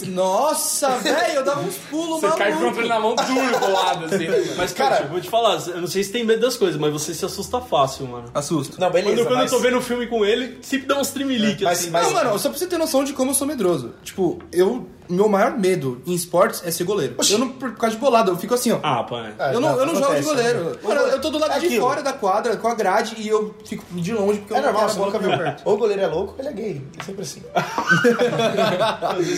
[0.02, 2.38] Nossa, velho, eu dava uns pulos, Você maluco.
[2.38, 4.26] cai com o controle na mão duro do lado, assim.
[4.56, 6.92] Mas, Cara- eu vou te falar, eu não sei se tem medo das coisas, mas
[6.92, 8.30] você se assusta fácil, mano.
[8.34, 8.76] Assusta.
[8.78, 9.16] Não, beleza.
[9.16, 9.52] quando quando mas...
[9.52, 11.90] eu tô vendo um filme com ele, sempre dá uns tremeliques, Mas- assim.
[11.90, 13.94] mas- Não, mano, só pra você ter noção de como eu sou medroso.
[14.02, 14.86] Tipo, eu.
[15.08, 17.14] Meu maior medo em esportes é ser goleiro.
[17.30, 18.78] Eu não, por causa de bolada, eu fico assim, ó.
[18.82, 19.34] Ah, pai.
[19.38, 20.64] Ah, eu não, eu não jogo de goleiro.
[20.64, 20.76] né?
[20.82, 21.82] Mano, eu tô do lado É de aquilo.
[21.86, 24.82] fora da quadra, com a grade, e eu fico de longe porque eu É normal,
[24.82, 25.30] quero você a bola nunca viu.
[25.36, 25.62] por perto.
[25.64, 26.82] Ou o goleiro é louco, ou ele é gay.
[26.98, 27.42] É sempre assim.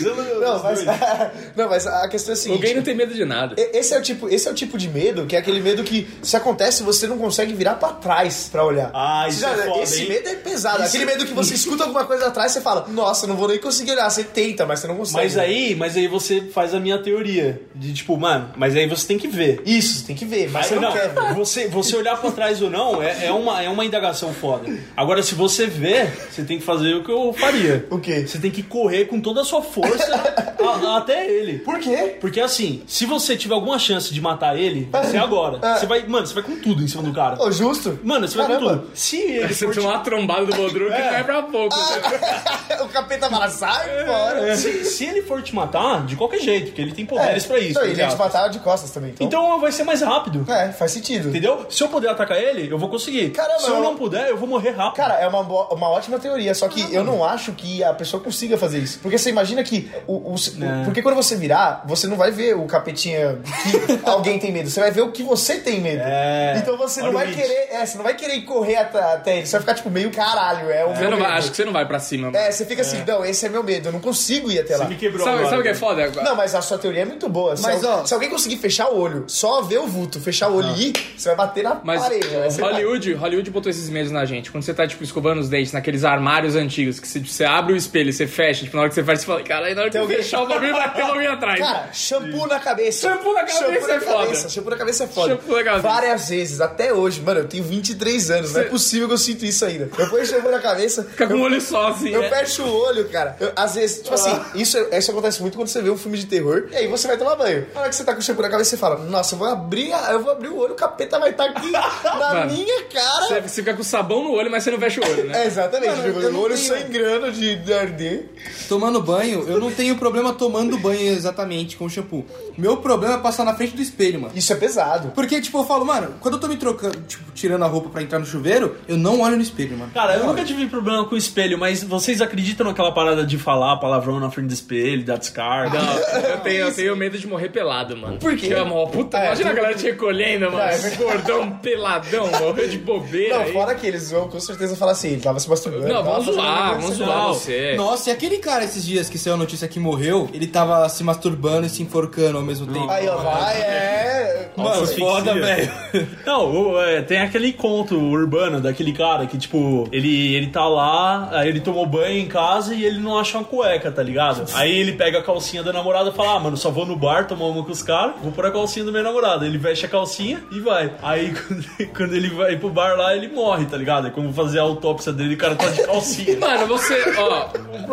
[0.03, 0.85] Não- Não, mas,
[1.55, 2.61] não, mas a questão é a O seguinte.
[2.61, 3.55] gay não tem medo de nada.
[3.57, 6.07] Esse é, o tipo, esse é o tipo de medo que é aquele medo que,
[6.21, 8.91] se acontece, você não consegue virar pra trás pra olhar.
[8.93, 10.09] Ah, Você isso é foda, Esse hein?
[10.09, 10.77] medo é pesado.
[10.83, 13.47] Isso- Aquele medo que você escuta alguma coisa atrás e você fala, nossa, não vou
[13.47, 14.09] nem conseguir olhar.
[14.09, 15.23] Você tenta, mas você não consegue.
[15.23, 17.61] Mas aí, mas aí você faz a minha teoria.
[17.75, 19.61] De tipo, mano, mas aí você tem que ver.
[19.65, 21.35] Isso, tem que ver, mas Aí, você não.
[21.35, 24.71] Você, você olhar pra trás ou não é, é, uma, é uma indagação foda.
[24.95, 27.85] Agora, se você vê, você tem que fazer o que eu faria.
[27.89, 28.25] O quê?
[28.25, 31.59] Você tem que correr com toda a sua força a- até ele.
[31.59, 32.17] Por quê?
[32.19, 35.59] Porque assim, se você tiver alguma chance de matar ele, vai ser agora.
[35.61, 35.79] É.
[35.79, 37.41] Você vai, mano, você vai com tudo em cima do cara.
[37.41, 37.99] Ô, justo?
[38.03, 38.69] Mano, você vai Caramba.
[38.69, 38.91] com tudo.
[38.93, 41.11] Se ele Você for uma trombada do Bodru que É.
[41.11, 42.77] não é pra pouco, né?
[42.83, 44.55] o capeta fala, sai fora.
[44.55, 47.71] se, se ele for te matar, de qualquer jeito, porque ele tem poderes pra isso.
[47.71, 49.25] Então, tá ele ia te matar de costas também, então.
[49.27, 50.45] Então vai ser mais rápido.
[50.51, 51.29] É, faz sentido.
[51.29, 51.65] Entendeu?
[51.69, 53.29] Se eu puder atacar ele, eu vou conseguir.
[53.31, 54.95] Caramba, Se eu não puder, eu vou morrer rápido.
[54.97, 58.21] Cara, é uma, boa- uma ótima teoria, só que eu não acho que a pessoa
[58.21, 58.99] consiga fazer isso.
[58.99, 60.83] Porque você imagina que o, o- O- É.
[60.85, 64.69] Porque quando você virar, você não vai ver o capetinha que alguém tem medo.
[64.69, 66.01] Você vai ver o que você tem medo.
[66.03, 66.55] É.
[66.57, 67.67] Então você não Olha o vai querer.
[67.71, 69.45] É, você não vai querer correr até, até ele.
[69.45, 70.69] Você vai ficar tipo meio caralho.
[70.71, 72.31] É, o meu não vai- acho que você não vai pra cima.
[72.37, 74.85] É, você fica assim, não, esse é meu medo, eu não consigo ir até lá.
[74.85, 75.77] Você me quebrou Sabe, agora, sabe o que é né?
[75.77, 76.11] foda?
[76.23, 77.55] Não, mas a sua teoria é muito boa.
[77.55, 80.49] Se, Mas, al- ó- se alguém conseguir fechar o olho, só ver o vulto, fechar
[80.49, 82.27] o olho e ir, você vai bater na Mas parede.
[82.27, 84.51] Você vai- Hollywood, Hollywood botou esses medos na gente.
[84.51, 87.75] Quando você tá, tipo, escovando os dentes naqueles armários antigos, que você, você abre o
[87.77, 89.81] espelho e você fecha, tipo, na hora que você faz, você fala, cara, aí na
[89.81, 91.59] hora que eu fechar o bagulho, vai ter um bagulho atrás.
[91.59, 93.09] Cara, shampoo na cabeça.
[93.09, 94.17] Shampoo na cabeça Shampoo na é foda.
[94.25, 95.29] cabeça, Shampoo na cabeça é foda.
[95.35, 95.87] Shampoo na cabeça.
[95.87, 97.21] Várias vezes, até hoje.
[97.21, 99.89] Mano, eu tenho 23 anos, não é possível que eu sinto isso ainda.
[99.97, 101.03] Eu ponho shampoo na cabeça.
[101.03, 102.09] Fica com o olho só, assim.
[102.09, 102.29] Eu né?
[102.29, 103.35] fecho o olho, cara.
[103.39, 106.25] Eu, às vezes, tipo assim, isso, isso acontece muito quando você vê um filme de
[106.25, 107.67] terror e aí você vai tomar banho.
[107.73, 109.47] Na hora que você tá com o shampoo na cabeça, você fala, nossa, eu vou
[109.47, 111.79] abrir, a- eu vou abrir o olho, o capeta vai estar aqui na
[112.15, 113.27] Mano, minha cara.
[113.41, 115.43] Você, fica com sabão no olho, mas você não fecha o olho, né?
[115.43, 115.95] É, exatamente.
[115.95, 118.25] Mano, o olho sangrando de, de arder.
[118.67, 122.25] Tomando banho, eu não tenho problema tomando banho exatamente com shampoo.
[122.57, 124.33] Meu problema é passar na frente do espelho, mano.
[124.35, 125.11] Isso é pesado.
[125.15, 128.01] Porque, tipo, eu falo, mano, quando eu tô me trocando, tipo, tirando a roupa pra
[128.01, 129.91] entrar no chuveiro, eu não olho no espelho, mano.
[129.93, 133.77] Cara, eu nunca tive problema com o espelho, mas vocês acreditam naquela parada de falar
[133.77, 135.79] palavrão na frente do espelho, dar descarga?
[135.79, 135.93] Não,
[136.29, 138.17] eu tenho, eu tenho medo de morrer pelado, mano.
[138.17, 138.47] Por quê?
[138.47, 139.17] Que é mó puta.
[139.17, 140.59] É, imagina a galera te recolhendo, mano.
[140.59, 143.35] É gordão peladão, morreu de bobeira.
[143.37, 143.53] Não, aí.
[143.53, 145.87] fora que eles vão com certeza falar assim, ele tava se masturbando.
[145.87, 147.75] Não, vamos zoar, vamos zoar você.
[147.75, 151.03] Nossa, e aquele cara esses dias que saiu a notícia que morreu, ele tava se
[151.03, 152.89] masturbando e se enforcando ao mesmo tempo.
[152.89, 154.49] Aí, ó, vai, é.
[154.57, 155.71] Mano, Nossa, foda, velho.
[156.25, 161.29] Não, o- é, tem aquele conto urbano daquele cara que, tipo, ele, ele tá lá,
[161.31, 164.43] aí ele tomou banho em casa e ele não acha uma cueca, tá ligado?
[164.53, 167.25] Aí ele pega a calcinha da namorada e fala: Ah, mano, só vou no bar
[167.27, 169.45] tomar uma com os caras, vou pôr a calcinha do meu namorado.
[169.45, 170.91] Ele veste a calcinha e vai.
[171.01, 174.07] Aí quando, quando ele vai pro bar lá, ele morre, tá ligado?
[174.07, 176.37] É como fazer a autópsia dele e o cara tá de calcinha.
[176.39, 177.49] Mano, você, ó,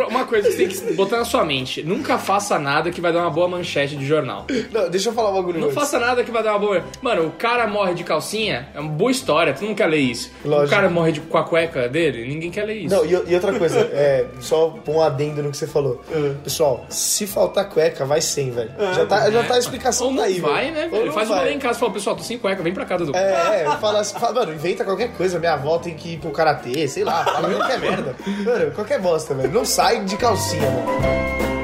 [0.09, 3.13] uma coisa que você tem que botar na sua mente: nunca faça nada que vai
[3.13, 4.47] dar uma boa manchete de jornal.
[4.73, 5.75] Não, deixa eu falar um bagulho Não antes.
[5.75, 6.83] faça nada que vai dar uma boa.
[7.03, 10.31] Mano, o cara morre de calcinha, é uma boa história, tu não quer ler isso.
[10.45, 10.67] Lógico.
[10.67, 12.95] O cara morre de, com a cueca dele, ninguém quer ler isso.
[12.95, 16.01] Não, e, e outra coisa, é, só pôr um adendo no que você falou.
[16.11, 16.33] É.
[16.45, 18.71] Pessoal, se faltar cueca, vai sem, velho.
[18.95, 21.07] já, tá, já tá a explicação Ou não daí, vai, né, velho?
[21.07, 21.45] não Faz uma vai.
[21.47, 23.17] lei em casa, fala, pessoal, tô sem cueca, vem pra cá, Dudu.
[23.17, 25.39] É, é, fala assim, fala, mano, inventa qualquer coisa.
[25.39, 28.17] Minha avó tem que ir pro karatê, sei lá, fala qualquer merda.
[28.45, 29.53] Mano, qualquer bosta, velho.
[29.53, 31.56] Não sai de calcinha, mano.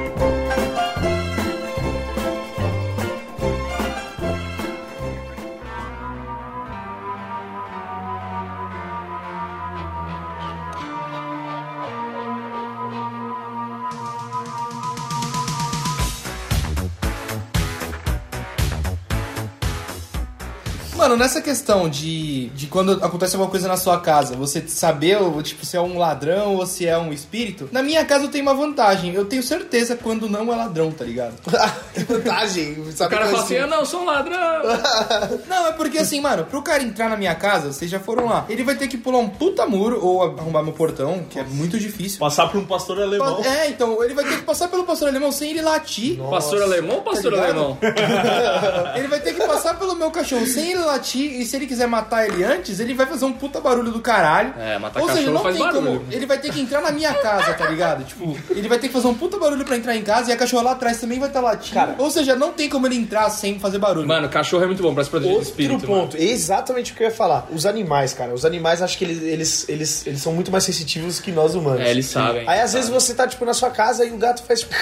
[21.13, 25.63] Mano, nessa questão de, de quando acontece alguma coisa na sua casa, você saber, tipo,
[25.63, 28.55] se é um ladrão ou se é um espírito, na minha casa eu tenho uma
[28.55, 29.13] vantagem.
[29.13, 31.35] Eu tenho certeza quando não é ladrão, tá ligado?
[32.03, 32.73] vantagem.
[32.73, 34.33] O cara fala assim, eu não, sou um ladrão.
[35.47, 38.45] Não, é porque assim, mano, pro cara entrar na minha casa, vocês já foram lá,
[38.49, 41.77] ele vai ter que pular um puta muro ou arrumar meu portão, que é muito
[41.79, 42.19] difícil.
[42.19, 43.41] Passar por um pastor alemão.
[43.43, 46.17] É, então, ele vai ter que passar pelo pastor alemão sem ele latir.
[46.29, 47.77] pastor alemão ou pastor Tá alemão?
[48.95, 51.87] Ele vai ter que passar pelo meu cachorro sem ele latir e se ele quiser
[51.87, 54.53] matar ele antes, ele vai fazer um puta barulho do caralho.
[54.59, 55.99] É, matar Ou seja, não faz tem barulho.
[55.99, 56.11] como.
[56.11, 58.03] Ele vai ter que entrar na minha casa, tá ligado?
[58.05, 60.37] Tipo, ele vai ter que fazer um puta barulho pra entrar em casa e a
[60.37, 61.73] cachorra lá atrás também vai estar latindo.
[61.75, 61.92] Cara.
[61.97, 64.07] Ou seja, não tem como ele entrar sem fazer barulho.
[64.07, 65.89] Mano, cachorro é muito bom pra se proteger do Outro espírito.
[65.89, 66.01] mano.
[66.03, 67.47] ponto, exatamente o que eu ia falar.
[67.51, 68.33] Os animais, cara.
[68.33, 71.81] Os animais, acho que eles, eles, eles, eles são muito mais sensitivos que nós humanos.
[71.81, 72.43] É, eles sabem.
[72.47, 74.65] Aí às vezes você tá, tipo, na sua casa e o gato faz.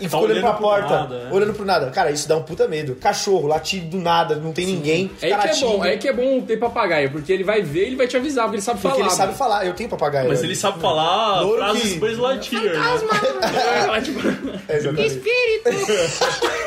[0.00, 1.34] E fica olhando olhando pra porta, nada, é.
[1.34, 1.90] olhando pro nada.
[1.90, 2.94] Cara, isso dá um puta medo.
[2.94, 5.10] Cachorro, latir do nada, não tem ninguém.
[5.20, 7.86] É que é latindo, bom, é que é bom ter papagaio, porque ele vai ver,
[7.88, 9.06] ele vai te avisar, porque ele sabe Porque falar.
[9.08, 9.38] ele sabe mano.
[9.38, 9.66] falar.
[9.66, 10.28] Eu tenho papagaio.
[10.28, 10.46] Mas né?
[10.46, 12.98] ele sabe falar Louro frases que- Buzz Lightyear, né?
[13.84, 14.20] Ela, tipo,
[14.68, 15.20] É, exatamente.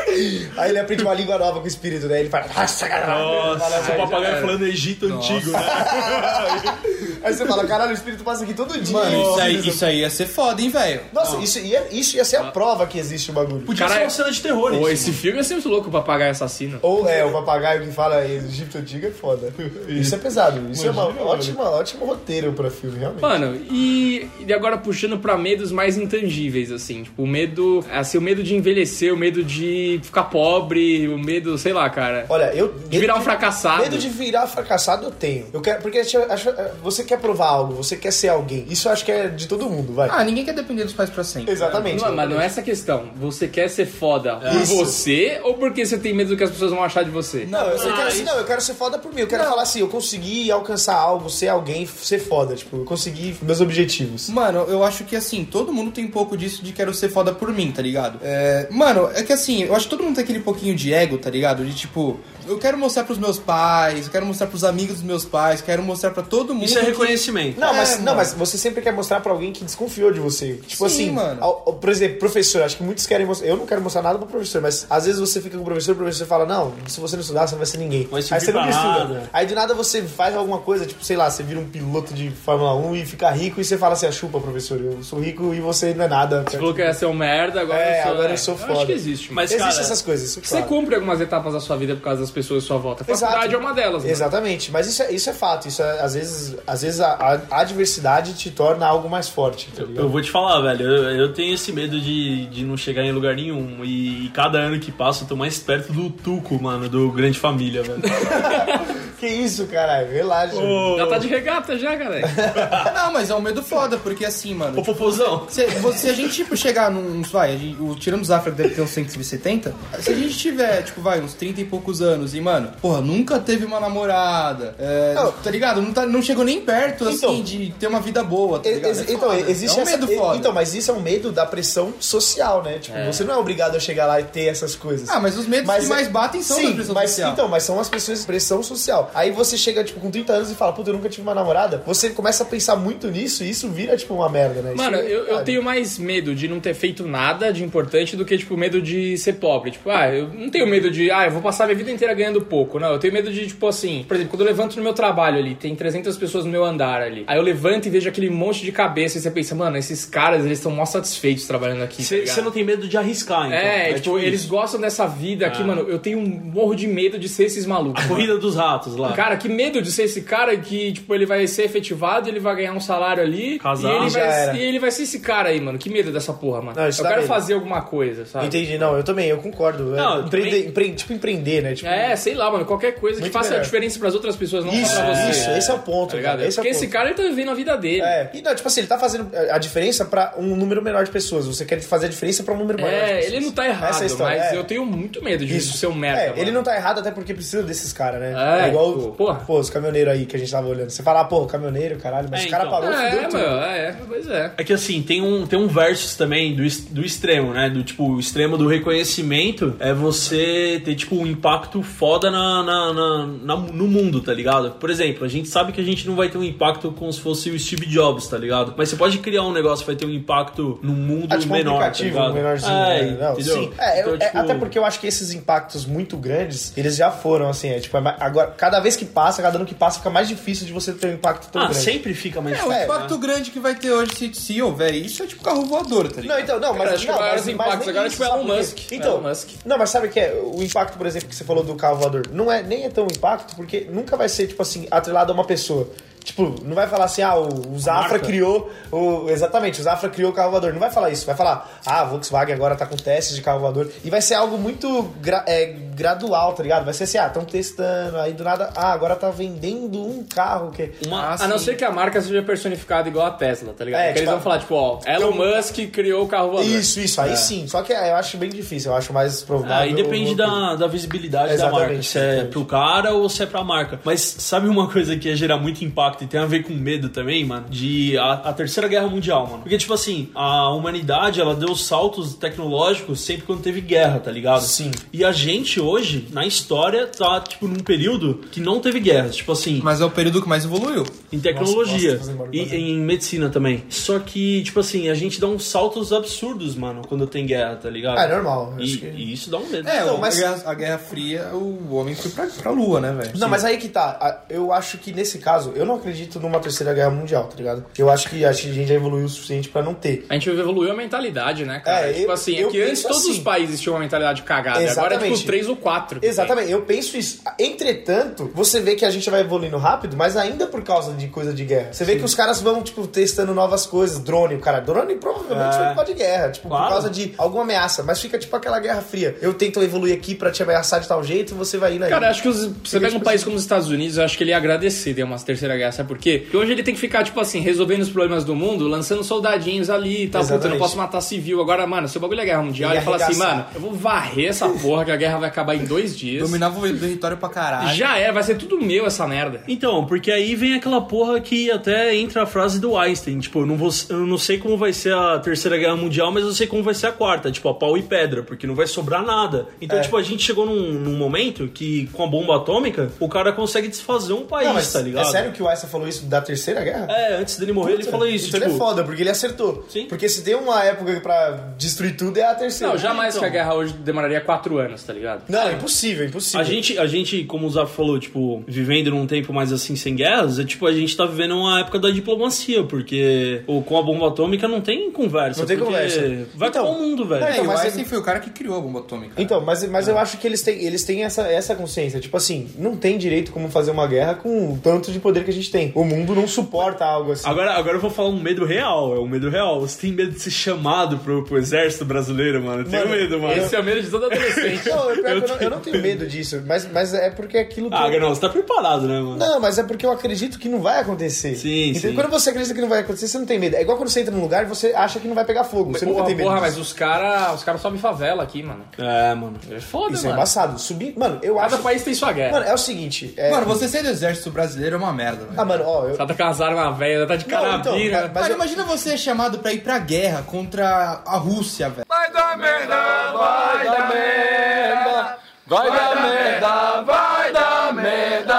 [0.58, 2.20] Aí ele aprende uma língua nova com o espírito, né?
[2.20, 2.48] Ele fala.
[2.56, 3.58] Nossa, caralho.
[3.58, 5.60] Nossa, o papagaio falando Egito antigo, né?
[7.24, 8.94] Aí você fala, caralho, o espírito passa aqui todo dia.
[8.94, 11.02] Mano, isso aí, Nossa, isso aí ia ser foda, hein, velho?
[11.14, 13.62] Nossa, isso ia, isso ia ser a prova que existe o bagulho.
[13.62, 14.12] Podia Caralho.
[14.12, 16.80] ser uma cena de terror, Pô, esse filme é sempre louco, o papagaio assassino.
[16.82, 19.54] Ou é, o papagaio que fala Egito Antigo é foda.
[19.88, 20.70] Isso é pesado.
[20.70, 23.22] Isso é uma Imagina, ótima, ótimo roteiro pra filme, realmente.
[23.22, 28.22] Mano, e, e agora puxando pra medos mais intangíveis, assim, tipo, o medo, assim, o
[28.22, 32.26] medo de envelhecer, o medo de ficar pobre, o medo, sei lá, cara.
[32.30, 32.74] Olha, eu.
[32.90, 33.84] De virar um fracassado.
[33.84, 35.46] Medo de virar fracassado eu tenho.
[35.54, 38.66] Eu quero, porque acho- acho- você quer provar algo, você quer ser alguém.
[38.70, 40.10] Isso eu acho que é de todo mundo, vai.
[40.12, 41.52] Ah, ninguém quer depender dos pais pra sempre.
[41.52, 42.02] Exatamente.
[42.02, 43.10] Não, mas não é essa questão.
[43.16, 44.76] Você quer ser foda por Isso.
[44.76, 47.46] você ou porque você tem medo do que as pessoas vão achar de você?
[47.50, 49.22] Não, eu, Ah, quero, ser- isso- não, eu quero ser foda por mim.
[49.22, 52.56] Eu quero falar assim, eu consegui alcançar algo, ser alguém, ser foda.
[52.56, 54.30] Tipo, eu consegui meus objetivos.
[54.30, 57.32] Mano, eu acho que assim, todo mundo tem um pouco disso de quero ser foda
[57.34, 58.20] por mim, tá ligado?
[58.24, 61.18] É, mano, é que assim, eu acho que todo mundo tem aquele pouquinho de ego,
[61.18, 61.66] tá ligado?
[61.66, 65.26] De tipo, eu quero mostrar pros meus pais, eu quero mostrar pros amigos dos meus
[65.26, 66.66] pais, quero mostrar pra todo mundo.
[66.66, 67.60] Isso é que- reconhecimento.
[67.60, 68.04] Não, É, mas, mano.
[68.04, 70.56] não, mas você sempre quer mostrar pra alguém que desconfiou de você.
[70.68, 71.44] Tipo Sim, assim, mano.
[71.44, 73.48] ao- por exemplo, professor, acho que muitos querem mostrar.
[73.48, 75.94] Eu não quero mostrar nada pro professor, mas às vezes você fica com o professor,
[75.94, 78.08] o professor fala: Não, se você não estudar, você não vai ser ninguém.
[78.10, 79.30] Vai Aí você pra estuda.
[79.34, 82.30] Aí do nada você faz alguma coisa, tipo, sei lá, você vira um piloto de
[82.32, 85.54] Fórmula 1 e fica rico e você fala assim: ah, chupa, professor, eu sou rico
[85.54, 86.44] e você não é nada.
[86.48, 88.12] Você falou que ia ser um merda, agora É, eu sou.
[88.12, 88.86] agora eu sou Acho foda.
[88.86, 89.32] que existe.
[89.34, 90.66] Mas Mas, Existem essas coisas, isso você claro.
[90.68, 93.06] cumpre algumas etapas da sua vida por causa das pessoas à sua volta.
[93.08, 93.32] A Exato.
[93.32, 94.02] faculdade é uma delas.
[94.02, 94.10] mano.
[94.12, 95.68] Exatamente, mas isso é, isso é fato.
[95.68, 99.70] Isso é, às vezes, às vezes a, a adversidade te torna algo mais forte.
[99.76, 100.04] Tá ligado?
[100.06, 103.12] Eu vou te falar, velho, eu, eu tenho esse medo de, de não chegar em
[103.12, 103.84] lugar nenhum.
[103.84, 107.84] E, cada ano que passa eu tô mais perto do Tuco, mano, do Grande Família,
[107.84, 108.02] velho.
[109.24, 110.12] Que isso, caralho?
[110.12, 110.56] Relaxa.
[110.98, 112.20] Já tá de regata já, cara.
[112.94, 114.82] Não, mas é um medo foda, porque assim, mano.
[114.82, 115.46] Ô, Popozão.
[115.50, 117.22] Se, se a gente, tipo, chegar num.
[117.22, 119.74] Vai, a gente- o tirando Zafra deve ter uns 170.
[120.02, 123.40] Se a gente tiver, tipo, vai, uns 30 e poucos anos e, mano, porra, nunca
[123.40, 124.76] teve uma namorada.
[124.78, 125.32] é, Não.
[125.32, 125.82] tá ligado?
[125.82, 127.42] Não, tá, não chegou nem perto, assim, Então.
[127.42, 128.90] de ter uma vida boa, tá ligado?
[128.90, 129.50] Ex- É então, foda.
[129.50, 130.38] existe é um essa- medo e- foda.
[130.38, 132.80] Então, mas isso é um medo da pressão social, né?
[132.80, 135.10] Tipo, você não é obrigado a chegar lá e ter essas coisas.
[135.10, 137.32] Ah, mas os medos que mais batem são Sim, da pressão mas, social.
[137.32, 139.12] Então, mas são as pressões, pressão social.
[139.14, 141.82] Aí você chega, tipo, com 30 anos e fala, puta, eu nunca tive uma namorada.
[141.86, 144.74] Você começa a pensar muito nisso e isso vira, tipo, uma merda, né?
[144.74, 148.16] Isso Mano, é eu, eu tenho mais medo de não ter feito nada de importante
[148.16, 149.72] do que, tipo, medo de ser pobre.
[149.72, 152.42] Tipo, ah, eu não tenho medo de, ah, eu vou passar minha vida inteira ganhando
[152.42, 152.80] pouco.
[152.80, 155.38] Não, eu tenho medo de, tipo assim, por exemplo, quando eu levanto no meu trabalho
[155.38, 157.24] ali, tem 300 pessoas no meu andar ali.
[157.28, 160.46] Aí eu levanto e vejo aquele monte de cabeça e você pensa, mano, esses caras,
[160.46, 161.98] eles estão mó satisfeitos trabalhando aqui.
[161.98, 162.44] tá Você ligado?
[162.44, 163.58] não tem medo de arriscar, então.
[163.58, 164.50] É, tipo, eles isso.
[164.50, 165.82] gostam dessa vida aqui, mano.
[165.88, 168.04] Eu tenho um morro de medo de ser esses malucos.
[168.06, 169.03] Corrida dos ratos lá.
[169.12, 172.56] Cara, que medo de ser esse cara que, tipo, ele vai ser efetivado, ele vai
[172.56, 173.60] ganhar um salário ali.
[173.60, 173.90] Casar.
[173.92, 175.78] e, ele vai, e ele vai ser esse cara aí, mano.
[175.78, 176.80] Que medo dessa porra, mano.
[176.80, 177.28] Não, eu quero medo.
[177.28, 178.46] fazer alguma coisa, sabe?
[178.48, 179.84] Entendi, não, eu também, eu concordo.
[179.96, 181.74] Não, É, eu empreender, também- empre- tipo, empreender, né?
[181.74, 182.66] Tipo, É, sei lá, mano.
[182.66, 183.64] Qualquer coisa que faça a melhor.
[183.66, 185.30] diferença pras outras pessoas, não Isso, pra você.
[185.32, 186.42] isso, esse é o ponto, Tá ligado?
[186.44, 186.94] esse é o Porque esse ponto.
[186.94, 188.02] cara, ele tá vivendo a vida dele.
[188.02, 191.12] É, e não, tipo assim, ele tá fazendo a diferença pra um número menor de
[191.12, 191.46] pessoas.
[191.48, 193.34] Você quer fazer a diferença pra um número maior de É, pessoas.
[193.34, 194.58] ele não tá Essa errado, é a história, mas é.
[194.58, 195.78] eu tenho muito medo de Isso.
[195.78, 196.22] ser um merda.
[196.22, 198.34] É, ele não tá errado até porque precisa desses caras, né?
[198.64, 199.36] É, igual, pô, porra.
[199.46, 200.90] pô, os caminhoneiros aí que a gente tava olhando.
[200.90, 202.80] Você fala, ah, pô, caminhoneiro, caralho, mas É, o cara então.
[202.82, 203.38] parou, É, fudeu tudo.
[203.40, 204.52] meu, é, é, pois é.
[204.58, 207.70] É que assim, tem um, tem um versus também do, do extremo, né?
[207.70, 212.94] Do tipo, o extremo do reconhecimento é você ter, tipo, um impacto foda na, na-
[212.94, 214.72] na- na- no mundo, tá ligado?
[214.72, 217.20] Por exemplo, a gente sabe que a gente não vai ter um impacto como se
[217.20, 218.74] fosse o Steve Jobs, tá ligado?
[218.78, 221.54] Mas você pode criar um negócio que vai ter um impacto num mundo Ah, tipo
[221.54, 222.34] um menor, tá aplicativo, ligado?
[222.34, 222.74] menorzinho.
[222.74, 223.18] É, né?
[223.20, 223.56] Não, entendeu?
[223.56, 223.72] sim.
[223.78, 227.12] É, Então, é, tipo, até porque eu acho que esses impactos muito grandes, eles já
[227.12, 230.10] foram, assim, é, tipo, é agora, cada vez que passa, cada ano que passa, fica
[230.10, 231.84] mais difícil de você ter um impacto tão Ah, grande.
[231.84, 233.20] sempre fica mais É, o impacto né?
[233.22, 236.38] grande que vai ter hoje, se, se houver isso, é tipo carro voador, tá ligado?
[236.38, 238.30] Não, então, não, mas Cara, acho que não, mas- impacto nem agora é isso, tipo
[238.30, 238.56] sabe Elon?
[238.58, 238.78] Musk.
[238.92, 239.50] Então, Elon Musk.
[239.66, 240.42] não, mas sabe o que é?
[240.44, 243.06] O impacto, por exemplo, que você falou do carro voador, não é, nem é tão
[243.06, 245.88] impacto, porque nunca vai ser, tipo assim, atrelado a uma pessoa.
[246.24, 248.20] Tipo, não vai falar assim, ah, o, o Zafra marca.
[248.26, 248.72] criou.
[248.92, 250.72] O, exatamente, o Zafra criou o carro voador.
[250.74, 251.26] Não vai falar isso.
[251.26, 253.90] Vai falar, ah, a Volkswagen agora tá com testes de carro voador.
[254.04, 256.86] E vai ser algo muito gra- é, gradual, tá ligado?
[256.86, 258.18] Vai ser assim, ah, estão testando.
[258.18, 260.92] Aí do nada, ah, agora tá vendendo um carro que.
[261.06, 264.02] Uma- A não ser que a marca seja personificada igual a Tesla, tá ligado?
[264.02, 266.66] É, Porque tipo, eles vão falar, tipo, ó, Elon então- Musk criou o carro voador.
[266.66, 267.68] Isso, isso, aí sim.
[267.68, 269.76] Só que é, eu acho bem difícil, eu acho mais provável.
[269.76, 272.52] Aí depende o- da, da visibilidade da Exatamente, marca, se é exatamente.
[272.52, 274.00] pro cara ou se é pra marca.
[274.04, 277.10] Mas sabe uma coisa que ia gerar muito impacto e tem a ver com medo
[277.10, 277.66] também, mano?
[277.70, 279.60] De a, a Terceira Guerra Mundial, mano.
[279.64, 284.62] Porque, tipo assim, a humanidade, ela deu saltos tecnológicos sempre quando teve guerra, tá ligado?
[284.64, 284.92] Sim.
[285.12, 289.30] E a gente hoje, na história, tá, tipo, num período que não teve guerra.
[289.30, 291.06] Tipo assim, Mas é o período que mais evoluiu.
[291.32, 293.84] em tecnologia nossa, barulho, e em medicina também.
[293.90, 297.90] Só que, tipo assim, a gente dá uns saltos absurdos, mano, quando tem guerra, tá
[297.90, 298.18] ligado?
[298.18, 298.76] Ah, é normal.
[298.80, 299.88] E, que- e isso dá um medo.
[299.88, 303.12] É, Então, mas- a, Guerra, a Guerra Fria, o homem foi pra, pra lua, né,
[303.12, 303.32] velho?
[303.38, 304.44] Não, mas aí que tá.
[304.50, 307.86] Eu acho que nesse caso, eu não acredito numa terceira guerra mundial, tá ligado?
[307.98, 310.26] Eu acho que a gente já evoluiu o suficiente pra não ter.
[310.30, 312.10] A gente evoluiu a mentalidade, né, cara?
[312.10, 313.44] É, tipo eu- assim, eu é que antes todos os assim.
[313.44, 314.80] países tinham uma mentalidade cagada.
[314.80, 315.36] Agora é Exatamente.
[315.38, 316.20] tipo 3 ou 4.
[316.22, 317.42] Exatamente, eu penso isso.
[317.78, 321.54] Entretanto, você vê que a gente vai evoluindo rápido, mas ainda por causa de coisa
[321.54, 321.92] de guerra.
[321.94, 324.20] Você vê que os caras vão, tipo, testando novas coisas.
[324.20, 325.78] Drone, o cara, drone provavelmente É.
[325.80, 326.84] foi por causa de guerra, tipo, Claro.
[326.86, 328.04] por causa de alguma ameaça.
[328.04, 329.36] Mas fica tipo aquela guerra fria.
[329.42, 332.10] Eu tento evoluir aqui pra te ameaçar de tal jeito e você vai indo aí.
[332.10, 334.24] Cara, acho que os- você pega um tipo país assim- como os Estados Unidos, eu
[334.24, 336.40] acho que ele ia agradecer ter uma terceira guerra sabe por quê?
[336.44, 339.90] Porque hoje ele tem que ficar, tipo assim, resolvendo os problemas do mundo, lançando soldadinhos
[339.90, 340.42] ali e tal.
[340.46, 341.62] Puta, eu não posso matar civil.
[341.62, 343.94] Agora, mano, se o bagulho é guerra mundial, Ele ele, fala assim, mano, eu vou
[343.94, 346.44] varrer essa porra que a guerra vai acabar em dois dias.
[346.44, 347.96] Dominava o território pra caralho.
[347.96, 349.62] Já é, vai ser tudo meu essa merda.
[349.68, 353.66] Então, porque aí vem aquela porra que até entra a frase do Einstein, tipo, eu
[353.66, 356.68] não, vou, eu não sei como vai ser a terceira guerra mundial, mas eu sei
[356.68, 359.68] como vai ser a quarta, tipo, a pau e pedra, porque não vai sobrar nada.
[359.82, 360.02] Então, É.
[360.02, 363.88] tipo, a gente chegou num, num momento que, com a bomba atômica, o cara consegue
[363.88, 365.28] desfazer um país, Não, mas tá ligado?
[365.28, 367.08] é sério que o Einstein falou isso da Terceira Guerra?
[367.10, 368.72] É, antes dele morrer, ele falou isso, Então tipo...
[368.72, 369.86] ele é foda, porque ele acertou.
[369.90, 370.06] Sim.
[370.08, 372.94] Porque se tem uma época pra destruir tudo, é a terceira.
[372.94, 373.42] Não, jamais então.
[373.42, 375.44] que a guerra hoje demoraria quatro anos, tá ligado?
[375.50, 376.60] Não, é impossível, é impossível.
[376.62, 380.16] A gente, a gente, como o Zaf falou, tipo, vivendo num tempo mais assim, sem
[380.16, 384.02] guerras, é tipo, a gente tá vivendo uma época da diplomacia, porque ou com a
[384.02, 385.60] bomba atômica não tem conversa.
[385.62, 386.48] Não tem porque conversa.
[386.56, 387.44] Vai Então, o mundo, velho.
[387.44, 389.34] É, É, então, o mas Einstein ele- foi o cara que criou a bomba atômica.
[389.42, 392.20] Então, mas, mas eu acho que eles têm, eles têm essa, essa consciência.
[392.20, 395.50] Tipo assim, não tem direito como fazer uma guerra com o tanto de poder que
[395.50, 395.92] a gente tem.
[395.96, 397.48] O mundo não suporta algo assim.
[397.48, 399.80] Agora, agora eu vou falar um medo real, é um medo real.
[399.82, 402.82] Você tem medo de ser chamado pro, pro exército brasileiro, mano?
[402.82, 403.54] Eu tenho Mano, medo, mano.
[403.54, 404.88] Esse é o medo de todo adolescente.
[404.90, 407.30] Não, eu, pior que eu, Eu não, eu não tenho medo disso, mas, mas é
[407.30, 407.96] porque aquilo que.
[407.96, 409.38] Ah, eu- não, você tá preparado, né, mano?
[409.38, 411.56] Não, mas é porque eu acredito que não vai acontecer.
[411.56, 412.12] Sim, Entendeu?
[412.12, 412.16] sim.
[412.16, 413.76] Quando você acredita que não vai acontecer, você não tem medo.
[413.76, 415.92] É igual quando você entra num lugar e você acha que não vai pegar fogo.
[415.94, 416.46] Você nunca Porra, tem medo.
[416.48, 416.78] porra, disso.
[416.80, 418.84] mas os caras os cara sobem favela aqui, mano.
[418.98, 419.58] É, mano.
[419.72, 420.40] É foda, Isso é mano.
[420.40, 420.80] embaçado.
[420.80, 421.14] Subir.
[421.18, 421.84] Mano, eu Cada acho.
[421.84, 422.52] país tem sua guerra.
[422.54, 423.34] Mano, é o seguinte.
[423.38, 423.52] É...
[423.52, 425.53] Mano, você ser do exército brasileiro é uma merda, velho.
[425.58, 426.18] Ah, mano, ó, eu.
[426.18, 428.22] Caras tá casaram uma velha, tá de Não, então, carabina.
[428.24, 432.06] mas Cara, eu- imagina você ser chamado pra ir pra guerra contra a Rússia, velho.
[432.08, 432.96] Vai dar merda,
[433.34, 435.38] vai dar merda,
[435.68, 438.56] vai dar merda, vai dar merda,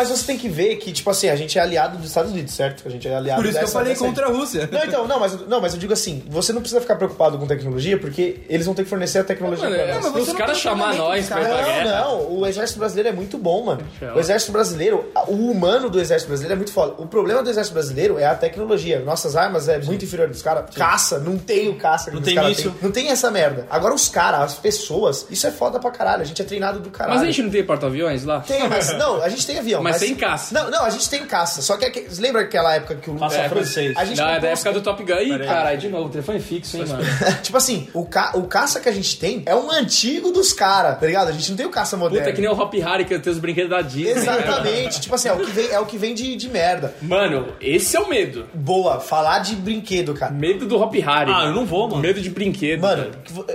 [0.00, 2.54] mas você tem que ver que, tipo assim, a gente é aliado dos Estados Unidos,
[2.54, 2.82] certo?
[2.86, 4.68] A gente é aliado Por isso que eu dessa- falei dessa- contra a Rússia.
[4.72, 7.46] Não, então, não mas, não, mas eu digo assim, você não precisa ficar preocupado com
[7.46, 10.04] tecnologia, porque eles vão ter que fornecer a tecnologia Mano, pra é, nós.
[10.04, 11.84] mas você os não caras chamar nós pra guerra.
[11.84, 13.82] Não, não, o exército brasileiro é muito bom, mano.
[14.14, 16.94] O exército brasileiro, o humano do exército brasileiro é muito foda.
[16.98, 19.00] O problema do exército brasileiro é a tecnologia.
[19.00, 20.74] Nossas armas é muito inferior dos caras.
[20.74, 22.74] Caça, não tem o caça Não tem caras isso.
[22.80, 23.66] Não tem essa merda.
[23.70, 26.22] Agora os caras, as pessoas, isso é foda pra caralho.
[26.22, 27.14] A gente é treinado do caralho.
[27.18, 28.40] Mas a gente não tem porta-aviões lá?
[28.40, 29.82] Tem, mas não, a gente tem avião.
[29.89, 30.54] Mas tem caça.
[30.54, 31.62] Não, não, a gente tem caça.
[31.62, 33.96] Só que aque- lembra aquela época que o Caça É, francês.
[33.96, 35.14] A gente Não, é da época do Top Gun.
[35.20, 37.02] Ih, caralho, de novo, telefone fixo, hein, mano.
[37.42, 38.32] tipo assim, o, ca...
[38.34, 41.28] o caça que a gente tem é um antigo dos caras, tá ligado?
[41.28, 42.18] A gente não tem o caça moderno.
[42.20, 44.10] Puta, é que nem o Hop Harry que tem os brinquedos da Disney.
[44.12, 45.00] Exatamente.
[45.00, 46.94] tipo assim, é o que vem, é o que vem de, de merda.
[47.02, 48.46] Mano, esse é o medo.
[48.54, 50.32] Boa, falar de brinquedo, cara.
[50.32, 51.32] Medo do Hop Harry.
[51.34, 52.00] Ah, eu não vou, mano.
[52.02, 52.80] Medo de brinquedo.
[52.80, 53.10] Mano,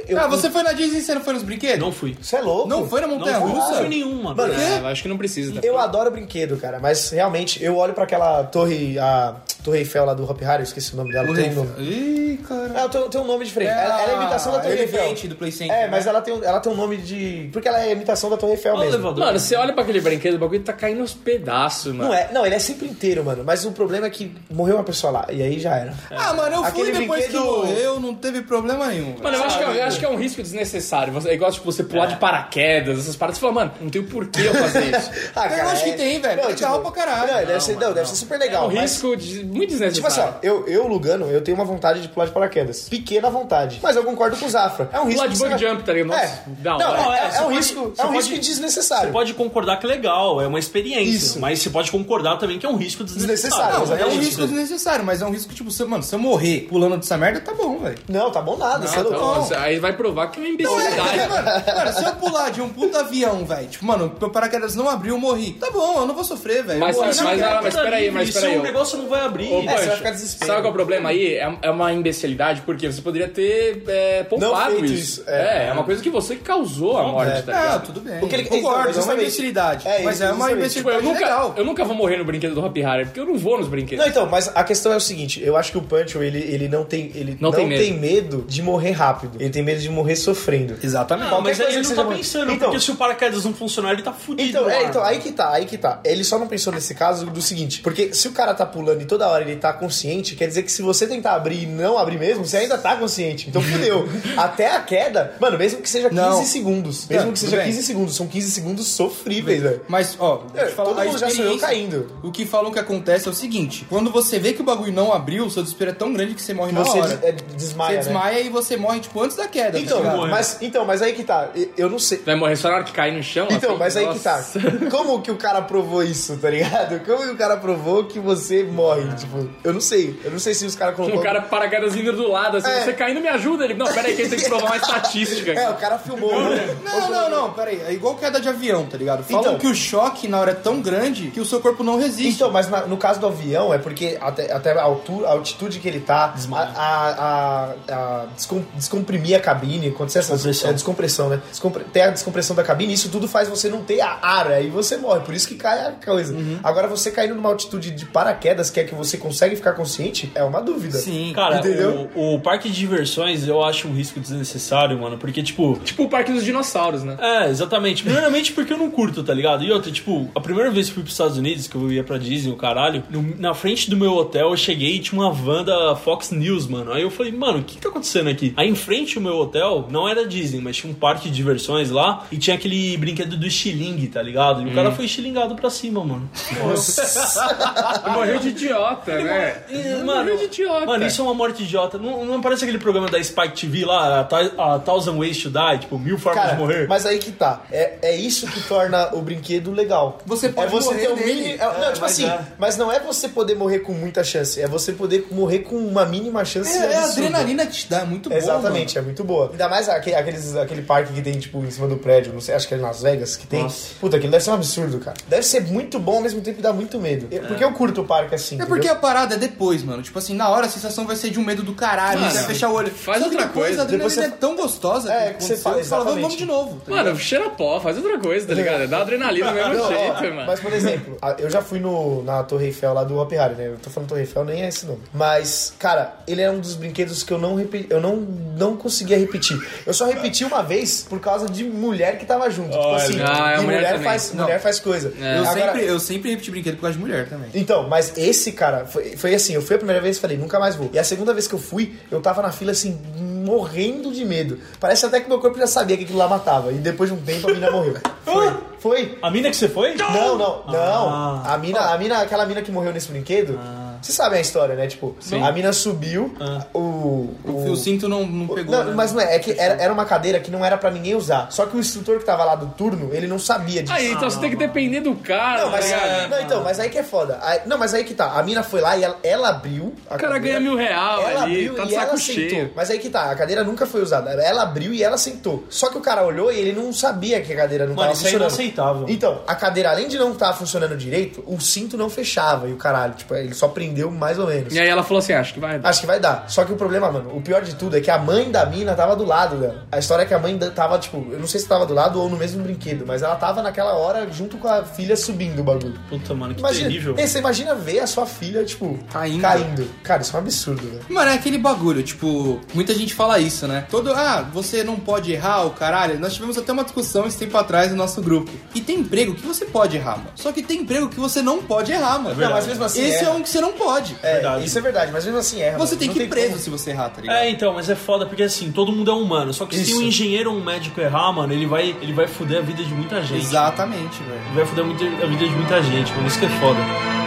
[0.08, 1.80] eu, Ah, você foi na Disney e você não foi nos brinquedos?
[1.80, 2.16] Não fui.
[2.22, 2.68] Você é louco?
[2.68, 3.76] Não foi na Não Montanha fui, não Russa?
[3.80, 4.36] fui nenhum, mano.
[4.36, 5.54] Mano, É, eu acho que não precisa.
[5.54, 5.60] tá?
[5.64, 6.25] Eu adoro brinquedo,
[6.58, 10.60] cara, mas realmente eu olho pra aquela torre, a Torre Eiffel lá do Hop Harry,
[10.60, 11.30] eu esqueci o nome dela.
[11.30, 11.70] Um nome.
[11.80, 12.65] Ih, cara.
[12.76, 13.70] Ela tem, tem um nome diferente.
[13.72, 15.14] ela, ela é a imitação da Torre Eiffel.
[15.30, 15.76] Do Play Center.
[15.76, 16.10] É, mas né?
[16.12, 17.50] ela tem, um- ela tem um nome de.
[17.52, 18.96] Porque ela é a imitação da Torre Eiffel Olha o mesmo.
[18.98, 19.26] elevador.
[19.26, 22.10] Mano, você olha pra aquele brinquedo, o bagulho tá caindo aos pedaços, mano.
[22.10, 23.44] Não é, não, ele é sempre inteiro, mano.
[23.44, 25.94] Mas o problema é que morreu uma pessoa lá, e aí já era.
[26.12, 29.16] Ah, mano, eu fui Aquele depois que brinquedo- morreu, não teve problema nenhum.
[29.22, 31.14] Mano, eu acho, que, é- eu acho que é um risco desnecessário.
[31.14, 33.38] Você, é igual, tipo, você pular de paraquedas, essas paradas.
[33.38, 35.12] Você fala, mano, não tem porquê eu fazer isso.
[35.36, 36.42] Ah, Eu acho que tem, velho.
[36.42, 37.32] É legal pra caralho.
[37.34, 38.68] Não, deve, ser, não, deve ser super É legal.
[38.68, 40.34] um mas- risco muito Tipo assim, desnecessário.
[40.36, 42.65] ó, eu, eu, Lugano, eu tenho uma vontade de pular de paraquedas.
[42.74, 43.80] Pequena vontade.
[43.82, 44.90] Mas eu concordo com o Zafra.
[44.94, 45.16] É um risco.
[45.16, 46.08] Pular de que você bug vai- jump, tá ligado?
[46.10, 46.44] Nossa, É.
[46.62, 47.00] da Não, hora.
[47.00, 49.06] é, Não, é, é você um pode- risco, é um pode- risco desnecessário.
[49.08, 51.04] Você pode concordar que é legal, é uma experiência.
[51.16, 51.40] Isso.
[51.40, 53.36] Mas você pode concordar também que é um risco desnecessário.
[53.36, 56.20] Desnecessário, Não, é um risco desnecessário, mas é um risco, tipo, se, mano, se eu
[56.20, 57.98] morrer pulando dessa merda, tá bom, velho.
[58.08, 58.88] Não, tá bom nada.
[58.88, 59.18] você é Ah, louco.
[59.18, 61.18] então, você- aí vai provar que é uma É, imbecilidade.
[61.30, 64.90] mano, mano, se eu pular de um puta avião, velho, tipo, mano, meu paraquedas não
[64.90, 65.54] abriu, eu morri.
[65.54, 66.80] Tá bom, eu não vou sofrer, velho.
[66.80, 68.64] Mas- mas- na mas- mas peraí, mas Se peraí, o ô.
[68.64, 69.52] negócio não vai abrir.
[69.52, 70.48] É, você vai ficar desespero.
[70.48, 71.36] Sabe qual é o problema aí?
[71.36, 75.22] É, é uma imbecilidade, porque você poderia ter é, poupado feito isso.
[75.22, 75.68] isso, É, é.
[75.68, 77.86] é, uma coisa que você causou a morte, tá Ah, ligado?
[77.88, 78.20] tudo bem.
[78.20, 79.88] Porque ele- Concordo, então, é uma imbecilidade.
[79.88, 80.74] É, mas é uma justamente.
[80.76, 81.54] Tipo, eu imbecilidade nunca, legal.
[81.58, 84.04] eu nunca vou morrer no brinquedo do Hop Harry, porque eu não vou nos brinquedos.
[84.04, 86.68] Não, então, mas a questão é o seguinte, eu acho que o Pancho, ele, ele
[86.68, 88.38] não, tem, ele Não não, tem tem, medo.
[88.38, 88.46] medo.
[88.48, 89.38] de morrer rápido.
[89.40, 90.78] Ele tem medo de morrer sofrendo.
[90.82, 91.30] Exatamente.
[91.32, 94.02] Não, mas ele não tá muito- pensando, Então- porque se o paraquedas não funcionar, ele
[94.04, 94.50] tá fudido.
[94.50, 96.00] Então, é, então, aí que tá, aí que tá.
[96.06, 99.06] Ele só não pensou nesse caso do seguinte, porque se o cara tá pulando e
[99.06, 102.18] toda hora ele tá consciente, quer dizer que se você tentar abrir e não abrir
[102.18, 103.50] mesmo, você ainda tá consciente.
[103.50, 104.08] Então fudeu.
[104.38, 106.44] Até a queda, mano, mesmo que seja 15 Não.
[106.44, 107.66] segundos, mesmo Tá, que seja bem.
[107.68, 109.82] 15 segundos, são 15 segundos sofríveis, velho.
[109.88, 112.12] Mas, ó, É, falar, todo mundo já sonhou caindo.
[112.24, 115.14] O que falam que acontece é o seguinte: quando você vê que o bagulho não
[115.14, 117.16] abriu, o seu desespero é tão grande que você morre na Você hora.
[117.18, 118.14] des- é, desmaia, você né?
[118.16, 119.74] desmaia e você morre, tipo, antes da queda.
[119.74, 120.28] tá Então, ligado?
[120.28, 121.50] mas, então, mas aí que tá.
[121.78, 122.20] Eu- não sei.
[122.26, 123.48] Vai morrer só na hora que cair no chão?
[123.52, 123.80] Então, assim?
[123.80, 124.44] mas aí que tá.
[124.90, 127.00] Como que o cara provou isso, tá ligado?
[127.06, 129.04] Como que o cara provou que você morre?
[129.16, 130.20] Tipo, Tipo, eu não sei.
[130.24, 131.20] Eu não sei se os caras colocou.
[131.20, 132.82] O cara paraquedas vindo do lado, assim, É.
[132.84, 133.66] você caindo me ajuda.
[133.66, 135.52] Ele, não, pera aí que gente tem que provar uma estatística.
[135.52, 136.32] É, o cara filmou.
[136.50, 136.76] né?
[136.84, 137.82] Não, não, não, peraí.
[137.88, 139.24] É igual queda de avião, tá ligado?
[139.24, 139.58] Falam Então.
[139.58, 142.34] que o choque na hora é tão grande que o seu corpo não resiste.
[142.36, 145.80] Então, mas na- no caso do avião, é porque até, até a, altura, a altitude
[145.80, 147.74] que ele tá, a, a, a-
[148.22, 150.70] a descom- descomprimir a cabine, quando você Descompressão.
[150.70, 151.42] é descompressão, né?
[151.50, 154.70] Descompre, tem a descompressão da cabine, isso tudo faz você não ter a ar, aí
[154.70, 156.34] você morre, por isso que cai a coisa.
[156.34, 156.60] Uhum.
[156.64, 160.44] Agora, você caindo numa altitude de paraquedas, que é que você consegue ficar consciente, é
[160.44, 160.98] uma dúvida.
[160.98, 161.32] Sim.
[161.36, 162.10] Cara, Entendeu?
[162.16, 165.18] o, o parque de diversões eu acho um risco desnecessário, mano.
[165.18, 165.80] Porque, tipo.
[165.84, 167.18] Tipo o Parque dos Dinossauros, né?
[167.20, 168.04] É, exatamente.
[168.04, 169.64] Primeiramente porque eu não curto, tá ligado?
[169.64, 172.18] E outra, tipo, a primeira vez que fui pros Estados Unidos, que eu ia pra
[172.18, 173.04] Disney, o caralho,
[173.38, 176.92] na frente do meu hotel eu cheguei e tinha uma van da Fox News, mano.
[176.92, 178.54] Aí eu falei, mano, o que tá acontecendo aqui?
[178.56, 181.90] Aí em frente ao meu hotel, não era Disney, mas tinha um parque de diversões
[181.90, 184.62] lá e tinha aquele brinquedo do estilingue, tá ligado?
[184.62, 186.30] E o cara foi estilingado pra cima, mano.
[188.14, 189.64] Morreu de idiota, né?
[190.06, 190.86] Mano, Morreu de idiota.
[190.86, 191.98] Mano, isso é uma morte idiota.
[192.06, 194.28] Não, não parece aquele programa da Spike TV lá,
[194.58, 196.88] a, a Thousand Ways to Die, tipo, mil formas Cara, de morrer?
[196.88, 197.62] mas aí que tá.
[197.72, 200.20] É, é isso que torna o brinquedo legal.
[200.26, 201.34] Você pode é você morrer ter um nele.
[201.34, 201.54] mini.
[201.54, 202.40] é- não, tipo mas assim, é.
[202.58, 206.06] mas não é você poder morrer com muita chance, é você poder morrer com uma
[206.06, 206.76] mínima chance.
[206.78, 208.36] É, é a adrenalina que te dá, é muito bom.
[208.36, 209.50] Exatamente, é muito boa.
[209.52, 212.56] Ainda mais aquele, aqueles, aquele parque que tem, tipo, em cima do prédio, não sei,
[212.56, 213.64] acho que é em Las Vegas, que tem.
[213.64, 213.96] Nossa.
[214.00, 215.18] Puta, aquilo deve ser um absurdo, cara.
[215.28, 217.28] Deve ser muito bom ao mesmo tempo que dá muito medo.
[217.32, 218.56] Eu- Porque eu curto o parque assim.
[218.62, 218.96] É porque entendeu?
[218.96, 220.02] a parada é depois, mano.
[220.04, 222.38] Tipo assim, na hora a sensação vai ser de um medo do caralho, Mano, você
[222.40, 222.92] vai fechar o olho.
[222.92, 225.58] faz Só outra depois coisa, a adrenalina depois é tão gostosa É, que, que você
[225.58, 226.82] fala, você fala, vamos, de novo.
[226.86, 228.88] tá Mano, cheira pó, faz outra coisa, tá ligado?
[228.88, 230.46] Dá adrenalina do mesmo Não, ó, jeito, mano.
[230.48, 233.68] Mas, por exemplo, eu já fui no, na Torre Eiffel lá do Hopi Hari, né?
[233.68, 235.00] Eu tô falando Torre Eiffel, nem é esse nome.
[235.14, 239.18] Mas, cara, ele é um dos brinquedos que eu não, repi- eu não, não conseguia
[239.18, 239.58] repetir.
[239.86, 242.72] Eu só repeti uma vez por causa de mulher que tava junto.
[242.72, 244.44] Tipo assim, Ah, é, e mulher mulher, faz, Não.
[244.44, 245.14] mulher faz coisa.
[245.22, 245.38] É.
[245.40, 247.50] Eu, Agora- sempre, eu sempre repeti brinquedo por causa de mulher também.
[247.54, 250.60] Então, mas esse, cara, foi, foi assim, eu fui a primeira vez e falei, nunca
[250.60, 250.90] mais vou.
[250.94, 252.98] E a segunda vez que eu fui, eu tava na fila, assim,
[253.46, 254.60] morrendo de medo.
[254.80, 256.72] Parece até que meu corpo já sabia que aquilo lá matava.
[256.72, 257.96] E depois de um tempo a menina morreu.
[258.26, 259.18] Foi, foi.
[259.22, 259.94] A mina que você foi?
[259.94, 261.10] Não, não, não.
[261.10, 261.54] Ah.
[261.54, 263.58] A mina, a mina, aquela mina que morreu nesse brinquedo,
[264.06, 264.88] vocês sabem a história, né?
[264.88, 266.34] Tipo, a mina subiu,
[266.74, 268.76] o, O, o cinto não, não pegou.
[268.76, 268.94] Não, né?
[268.96, 271.48] mas não é, é que era, era uma cadeira que não era pra ninguém usar.
[271.52, 273.94] Só que o instrutor que tava lá do turno, ele não sabia disso.
[273.96, 276.90] Aí, então você tem que depender do cara, Não, mas, tá não, então, mas aí
[276.90, 277.40] que é foda.
[277.42, 278.34] Aí- não, mas aí que tá.
[278.40, 279.94] A mina foi lá e ela, ela abriu.
[280.10, 282.18] A O cara cadeira, ganha mil real ela ali, abriu tá de e ela saco
[282.20, 282.50] sentou.
[282.50, 282.72] cheio.
[282.76, 284.32] Mas aí que tá, a cadeira nunca foi usada.
[284.32, 285.64] Ela abriu e ela sentou.
[285.70, 288.14] Só que o cara olhou e ele não sabia que a cadeira não Mano, tava
[288.14, 288.50] isso é funcionando.
[288.52, 289.06] inaceitável.
[289.10, 292.68] Então, a cadeira, além de não estar funcionando direito, o cinto não fechava.
[292.68, 294.74] E o caralho, tipo, ele só prendeu mais ou menos.
[294.74, 295.90] E aí ela falou assim, acho que vai dar.
[295.90, 296.46] Acho que vai dar.
[296.48, 298.94] Só que o problema, mano, o pior de tudo é que a mãe da mina
[298.96, 299.86] tava do lado dela.
[299.92, 302.22] A história é que a mãe tava, tipo, eu não sei se tava do lado
[302.22, 305.64] ou no mesmo brinquedo, mas ela tava naquela hora junto com a filha subindo o
[305.64, 305.96] bagulho.
[306.10, 307.16] Puta, mano, que Imagina, terrível.
[307.18, 309.42] Ei, você imagina ver a sua filha, tipo, Caindo.
[309.42, 309.90] caindo.
[310.04, 311.02] Cara, isso é um absurdo, velho.
[311.10, 313.86] Mano, é aquele bagulho, tipo, muita gente fala isso, né?
[313.90, 316.20] Todo, ah, você não pode errar, o caralho.
[316.20, 318.52] Nós tivemos até uma discussão esse tempo atrás no nosso grupo.
[318.74, 320.32] E tem emprego que você pode errar, mano.
[320.36, 322.40] Só que tem emprego que você não pode errar, mano.
[322.40, 323.02] Não, mas mesmo assim.
[323.02, 323.32] Esse é erra.
[323.32, 323.85] um que você não pode.
[324.24, 324.66] É, Verdade.
[324.66, 325.78] isso é verdade, mas mesmo assim erra.
[325.78, 326.62] Você tem que ir preso como.
[326.62, 327.38] se você errar, tá ligado?
[327.38, 329.54] É, então, mas é foda porque assim, todo mundo é humano.
[329.54, 330.00] Só que se Isso.
[330.00, 332.94] um engenheiro ou um médico errar, mano, ele vai, ele vai fuder a vida de
[332.94, 333.46] muita gente.
[333.46, 334.42] Exatamente, velho.
[334.48, 334.86] Ele vai fuder
[335.24, 336.28] a vida de muita gente, mano.
[336.28, 337.25] Isso que é foda.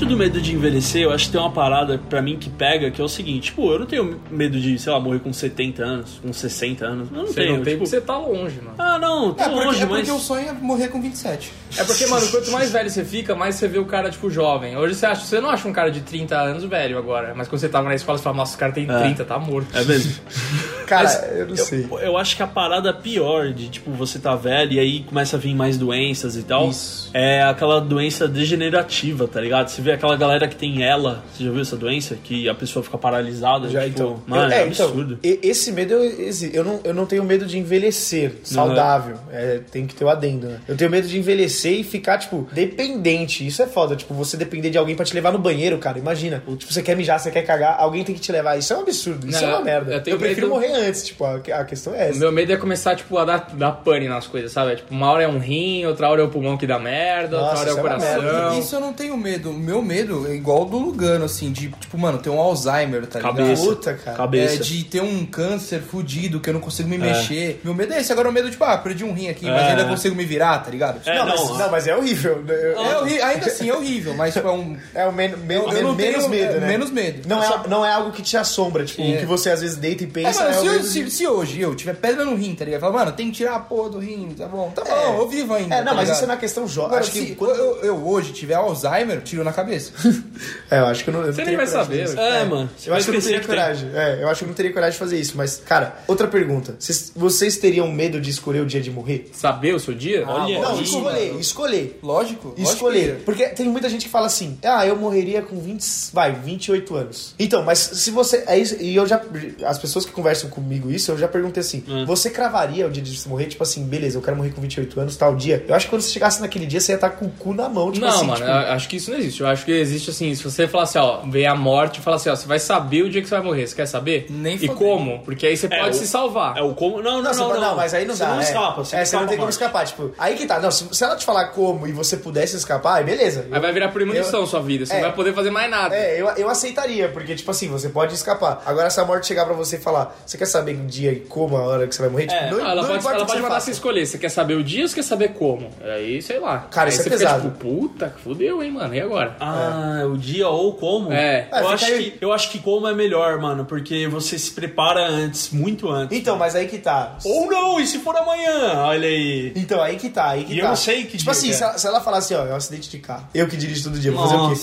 [0.00, 2.90] Dentro do medo de envelhecer, eu acho que tem uma parada pra mim que pega,
[2.90, 5.84] que é o seguinte, tipo, eu não tenho medo de, sei lá, morrer com 70
[5.84, 7.08] anos, com 60 anos.
[7.10, 8.76] Eu não Você tenho, não tem tipo, porque você tá longe, mano.
[8.78, 10.10] Ah, não, tô É porque, longe, é porque mas...
[10.10, 11.52] o sonho é morrer com 27.
[11.76, 14.74] É porque, mano, quanto mais velho você fica, mais você vê o cara, tipo, jovem.
[14.74, 17.60] Hoje você acha, você não acha um cara de 30 anos velho agora, mas quando
[17.60, 19.68] você tava na escola, você fala, nossa, o cara tem 30, tá morto.
[19.76, 20.14] É mesmo.
[20.90, 21.86] Cara, Mas eu não sei.
[21.90, 25.36] Eu, eu acho que a parada pior de, tipo, você tá velho e aí começa
[25.36, 26.68] a vir mais doenças e tal.
[26.68, 27.08] Isso.
[27.14, 29.68] É aquela doença degenerativa, tá ligado?
[29.68, 31.22] Você vê aquela galera que tem ela.
[31.32, 32.16] Você já viu essa doença?
[32.24, 33.68] Que a pessoa fica paralisada.
[33.68, 34.22] Já, tipo, então.
[34.26, 35.18] Mano, Eu- é, absurdo.
[35.22, 39.16] Então, e- esse medo eu, esse- eu, não, eu não tenho medo de envelhecer saudável.
[39.32, 40.58] É, tem que ter o adendo, né?
[40.66, 43.46] Eu tenho medo de envelhecer e ficar, tipo, dependente.
[43.46, 43.94] Isso é foda.
[43.96, 45.98] Tipo, você depender de alguém pra te levar no banheiro, cara.
[45.98, 46.42] Imagina.
[46.58, 48.56] Tipo, você quer mijar, você quer cagar, alguém tem que te levar.
[48.58, 49.28] Isso é um absurdo.
[49.28, 50.02] Isso Não, é uma merda.
[50.06, 52.18] eu Eu, prefiro medo- morrer antes, tipo, a, a questão é O essa.
[52.18, 54.76] meu medo é começar, tipo, a dar, dar pane nas coisas, sabe?
[54.76, 57.48] Tipo, uma hora é um rim, outra hora é o pulmão que dá merda, Nossa,
[57.48, 58.22] outra hora é o é coração.
[58.22, 58.58] merda.
[58.58, 59.50] Isso eu não tenho medo.
[59.50, 63.18] O meu medo é igual do Lugano, assim, de, tipo, mano, ter um Alzheimer, tá
[63.18, 63.36] ligado?
[63.36, 63.62] Cabeça.
[63.64, 64.16] Puta, cara.
[64.16, 64.54] Cabeça.
[64.54, 67.60] É, de ter um câncer fudido, que eu não consigo me mexer.
[67.64, 68.12] Meu medo é esse.
[68.12, 69.70] Agora o medo, tipo, ah, perdi um rim aqui, mas É.
[69.70, 71.00] ainda consigo me virar, tá ligado?
[71.06, 72.44] É, não, não, mas, não, mas é horrível.
[72.48, 74.76] É horrível, ainda assim é horrível, mas tipo, é um.
[74.94, 76.66] É o men men Eu- menos tenho- medo, é, né?
[76.66, 77.28] menos medo.
[77.28, 79.16] Não é, não é algo que te assombra, tipo, É.
[79.16, 80.42] o que você às vezes deita e É, pensa.
[80.44, 82.80] é o medo se- se hoje eu tiver pedra no rim, tá ligado?
[82.80, 85.18] Fala, mano, tem que tirar a porra do rim, tá bom, tá bom, É.
[85.18, 85.74] eu vivo ainda.
[85.74, 86.14] É, não, tá mas ligado?
[86.16, 86.98] isso é na questão jovem.
[86.98, 89.92] Acho que se quando- eu, eu hoje tiver Alzheimer, tiro na cabeça.
[90.70, 91.20] É, eu acho que eu não.
[91.20, 92.20] eu não Você teria nem vai saber, fazer isso.
[92.20, 92.70] É, mano.
[92.86, 93.90] Eu acho que eu não teria coragem.
[93.92, 95.32] É, eu acho que eu não teria coragem de fazer isso.
[95.36, 96.76] Mas, cara, outra pergunta.
[96.78, 99.28] Vocês, vocês teriam medo de escolher o dia de morrer?
[99.32, 100.24] Saber o seu dia?
[100.26, 101.40] Olha não, aí, escolher, mano.
[101.40, 101.98] escolher.
[102.02, 102.54] Lógico.
[102.56, 103.16] Escolher.
[103.16, 106.94] que- Porque tem muita gente que fala assim: ah, eu morreria com 20, vai, 28
[106.94, 107.34] anos.
[107.38, 108.44] Então, mas se você.
[108.46, 109.20] É isso, e eu já.
[109.66, 112.04] As pessoas que conversam comigo isso, eu já perguntei assim: Hum.
[112.06, 113.46] você cravaria o dia de você morrer?
[113.46, 115.64] Tipo assim, beleza, eu quero morrer com 28 anos, tal dia.
[115.66, 117.68] Eu acho que quando você chegasse naquele dia, você ia estar com o cu na
[117.68, 118.26] mão, tipo não, assim.
[118.26, 119.40] mano, tipo, eu acho que isso não existe.
[119.40, 122.16] Eu acho que existe assim, se você falar assim, ó, vem a morte e fala
[122.16, 123.66] assim, ó, você vai saber o dia que você vai morrer.
[123.66, 124.26] Você quer saber?
[124.30, 125.20] Nem E como?
[125.24, 126.56] Porque aí você É, pode o- se salvar.
[126.56, 127.02] É o como.
[127.02, 127.48] Não, não, Não, não.
[127.54, 128.30] você não, mas aí não você dá.
[128.30, 128.42] não é.
[128.44, 128.80] escapa.
[128.80, 129.86] É, Você, você não tem como escapar.
[129.86, 130.58] Tipo, aí que tá.
[130.60, 133.46] Não, se, se ela te falar como e você pudesse escapar, aí beleza.
[133.50, 134.84] Aí vai virar premonição Eu- sua vida.
[134.86, 134.96] Você É.
[134.96, 135.94] não vai poder fazer mais nada.
[135.94, 138.62] É, eu, eu aceitaria, porque, tipo assim, você pode escapar.
[138.66, 141.20] Agora, se a morte chegar pra você e falar, você quer saber o dia e
[141.20, 142.24] como, a hora que você vai morrer?
[142.24, 142.44] É.
[142.44, 144.06] Tipo, não, ela não pode, importa ela pode mandar você escolher.
[144.06, 145.68] Você quer saber o dia ou você quer saber como?
[145.82, 146.60] Aí, sei lá.
[146.70, 147.42] Cara, aí isso é pesado.
[147.42, 148.94] fica tipo, puta, fudeu, hein, mano.
[148.94, 149.36] E agora?
[149.38, 151.12] Ah, o dia ou como?
[151.12, 151.48] É.
[151.52, 152.10] É, Eu, fica acho aí.
[152.12, 156.16] que, eu acho que como é melhor, mano, porque você se prepara antes, muito antes.
[156.16, 157.18] Então, mas aí que tá.
[157.24, 158.78] Ou não, e se for amanhã?
[158.84, 159.52] Olha aí.
[159.54, 160.62] Então, aí que tá, aí que E tá.
[160.62, 161.56] eu não sei que Tipo dia assim, que é.
[161.56, 163.28] se ela, se ela falar assim, ó, é um acidente de carro.
[163.34, 164.60] Eu que dirijo todo dia, vou fazer o quê?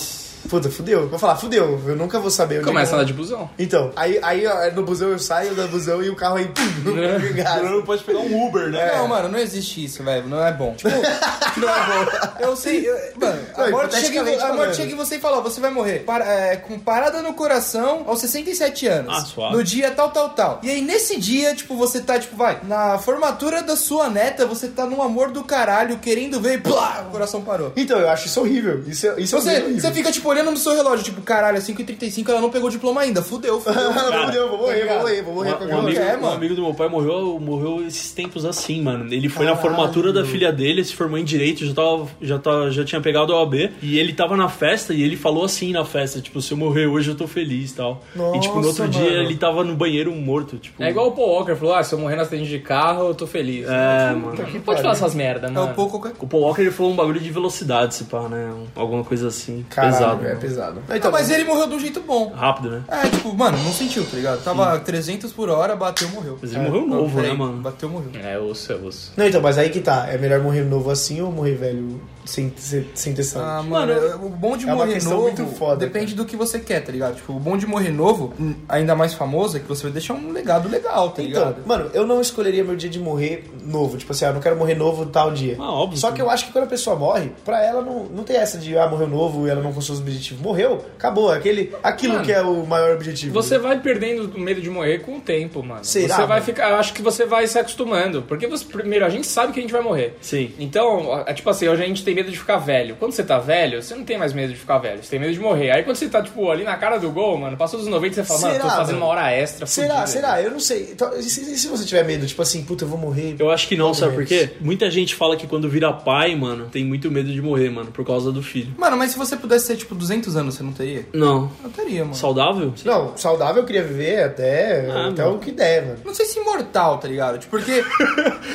[0.50, 1.08] Puta, fudeu.
[1.10, 3.50] Vou falar, fudeu, eu nunca vou saber Começa a eu- andar de busão.
[3.60, 6.48] Então, aí, aí ó, no busão eu saio da busão e o carro aí.
[6.48, 7.64] Pum, ligado.
[7.64, 8.94] Não pode pegar um Uber, né?
[8.96, 10.28] Não, mano, não existe isso, velho.
[10.28, 10.74] Não é bom.
[10.76, 10.90] Tipo,
[11.58, 12.40] não é bom.
[12.40, 12.88] Eu sei.
[12.88, 15.72] eu- mano, a Não, morte, chega, a morte chega e você fala, ó, você vai
[15.72, 19.18] morrer para- é, com parada no coração aos 67 anos.
[19.18, 19.56] Ah, suave.
[19.56, 20.60] No dia tal, tal, tal.
[20.64, 24.68] E aí, nesse dia, tipo, você tá, tipo, vai, na formatura da sua neta, você
[24.68, 27.74] tá num amor do caralho, querendo ver e plá, o coração parou.
[27.76, 28.84] Então, eu acho isso horrível.
[28.88, 29.82] Isso, é- isso é Você, horrível.
[29.82, 32.71] você fica, tipo, olhando no seu relógio, tipo, caralho, é 5h35, ela não pegou o
[32.71, 33.21] diploma ainda.
[33.21, 33.78] Fudeu, fudeu.
[34.25, 35.55] Fudeu, vou morrer, vou morrer, vou morrer.
[35.61, 36.36] Um, um amigo, É, um mano.
[36.36, 39.11] amigo do meu pai morreu, morreu esses tempos assim, mano.
[39.13, 42.71] Ele foi na formatura da filha dele, se formou em direito, já, tava, já, tava,
[42.71, 43.71] já tinha pegado a OAB.
[43.82, 46.88] E ele tava na festa e ele falou assim na festa: tipo, se eu morrer
[46.88, 48.01] hoje eu tô feliz e tal.
[48.36, 49.23] e tipo, no outro Nossa, dia mano.
[49.23, 50.57] ele tava no banheiro morto.
[50.57, 53.07] Tipo, É igual o Paul Walker falou, ah, se eu morrer no acidente de carro,
[53.07, 53.65] eu tô feliz.
[53.67, 54.36] É, mano.
[54.53, 55.71] Não pode falar essas merda, É mano.
[55.71, 58.51] um pouco O Paul Walker ele falou um bagulho de velocidade, se pá, né?
[58.53, 59.65] Um- alguma coisa assim.
[59.69, 60.16] Caralho, pesado.
[60.26, 60.39] É mano.
[60.39, 60.84] pesado.
[60.93, 62.32] Então, mas ele morreu de um jeito bom.
[62.34, 62.84] Rápido, né?
[62.88, 64.43] É, tipo, mano, não sentiu, tá ligado?
[64.43, 66.38] Tava 300 por hora, bateu, morreu.
[66.41, 67.57] Mas ele morreu Não, novo, né, mano?
[67.61, 68.09] Bateu, morreu.
[68.22, 69.11] É, osso, é osso.
[69.18, 70.07] Não, então, mas aí que tá.
[70.09, 72.53] É melhor morrer novo assim ou morrer velho sem,
[72.93, 73.49] sem, ter saúde?
[73.49, 73.93] Ah, mano,
[74.25, 77.15] o bom de é morrer novo muito foda, depende do que você quer, tá ligado?
[77.15, 80.13] Tipo, o bom de morrer novo, hum, ainda mais famoso, é que você vai deixar
[80.13, 81.65] um legado legal, tá Então, ligado?
[81.65, 83.97] mano, eu não escolheria meu dia de morrer novo.
[83.97, 85.55] Tipo assim, ah, eu não quero morrer novo tal dia.
[85.59, 88.05] Ah, óbvio Só que que eu acho que quando a pessoa morre, pra ela não,
[88.05, 90.41] não tem essa de, ah, morreu novo e ela não conseguiu os objetivos.
[90.43, 91.32] Morreu, acabou.
[91.32, 93.34] Aquele, aquilo Mano, que é o maior objetivo.
[93.34, 95.86] Você vai perdendo o medo de morrer com o tempo, mano.
[95.86, 96.41] Será, Você vai mano?
[96.41, 96.69] ficar.
[96.71, 98.23] Eu acho que você vai se acostumando.
[98.23, 100.17] Porque você, primeiro, a gente sabe que a gente vai morrer.
[100.21, 100.51] Sim.
[100.57, 102.95] Então, é tipo assim, hoje a gente tem medo de ficar velho.
[102.97, 105.34] Quando você tá velho, você não tem mais medo de ficar velho, você tem medo
[105.34, 105.72] de morrer.
[105.72, 108.24] Aí quando você tá, tipo, ali na cara do gol, mano, passou dos 90, você
[108.24, 109.05] fala, mano, Será, tô fazendo mano?
[109.05, 109.65] uma hora extra.
[109.65, 110.07] Será, fudida.
[110.07, 110.41] será?
[110.41, 110.89] Eu não sei.
[110.91, 113.36] Então, e se, e se você tiver medo, tipo assim, puta, eu vou morrer.
[113.39, 114.49] Eu acho que não, sabe por quê?
[114.59, 118.05] Muita gente fala que quando vira pai, mano, tem muito medo de morrer, mano, por
[118.05, 118.74] causa do filho.
[118.78, 121.05] Mano, mas se você pudesse ter, tipo, 200 anos, você não teria?
[121.13, 121.51] Não.
[121.63, 122.15] Eu teria, mano.
[122.15, 122.74] Saudável?
[122.84, 125.36] Não, saudável eu queria viver até, Ah, até mano.
[125.36, 125.99] o que der, mano.
[126.03, 127.38] Não sei se imortal, tá ligado?
[127.38, 127.84] Tipo, porque...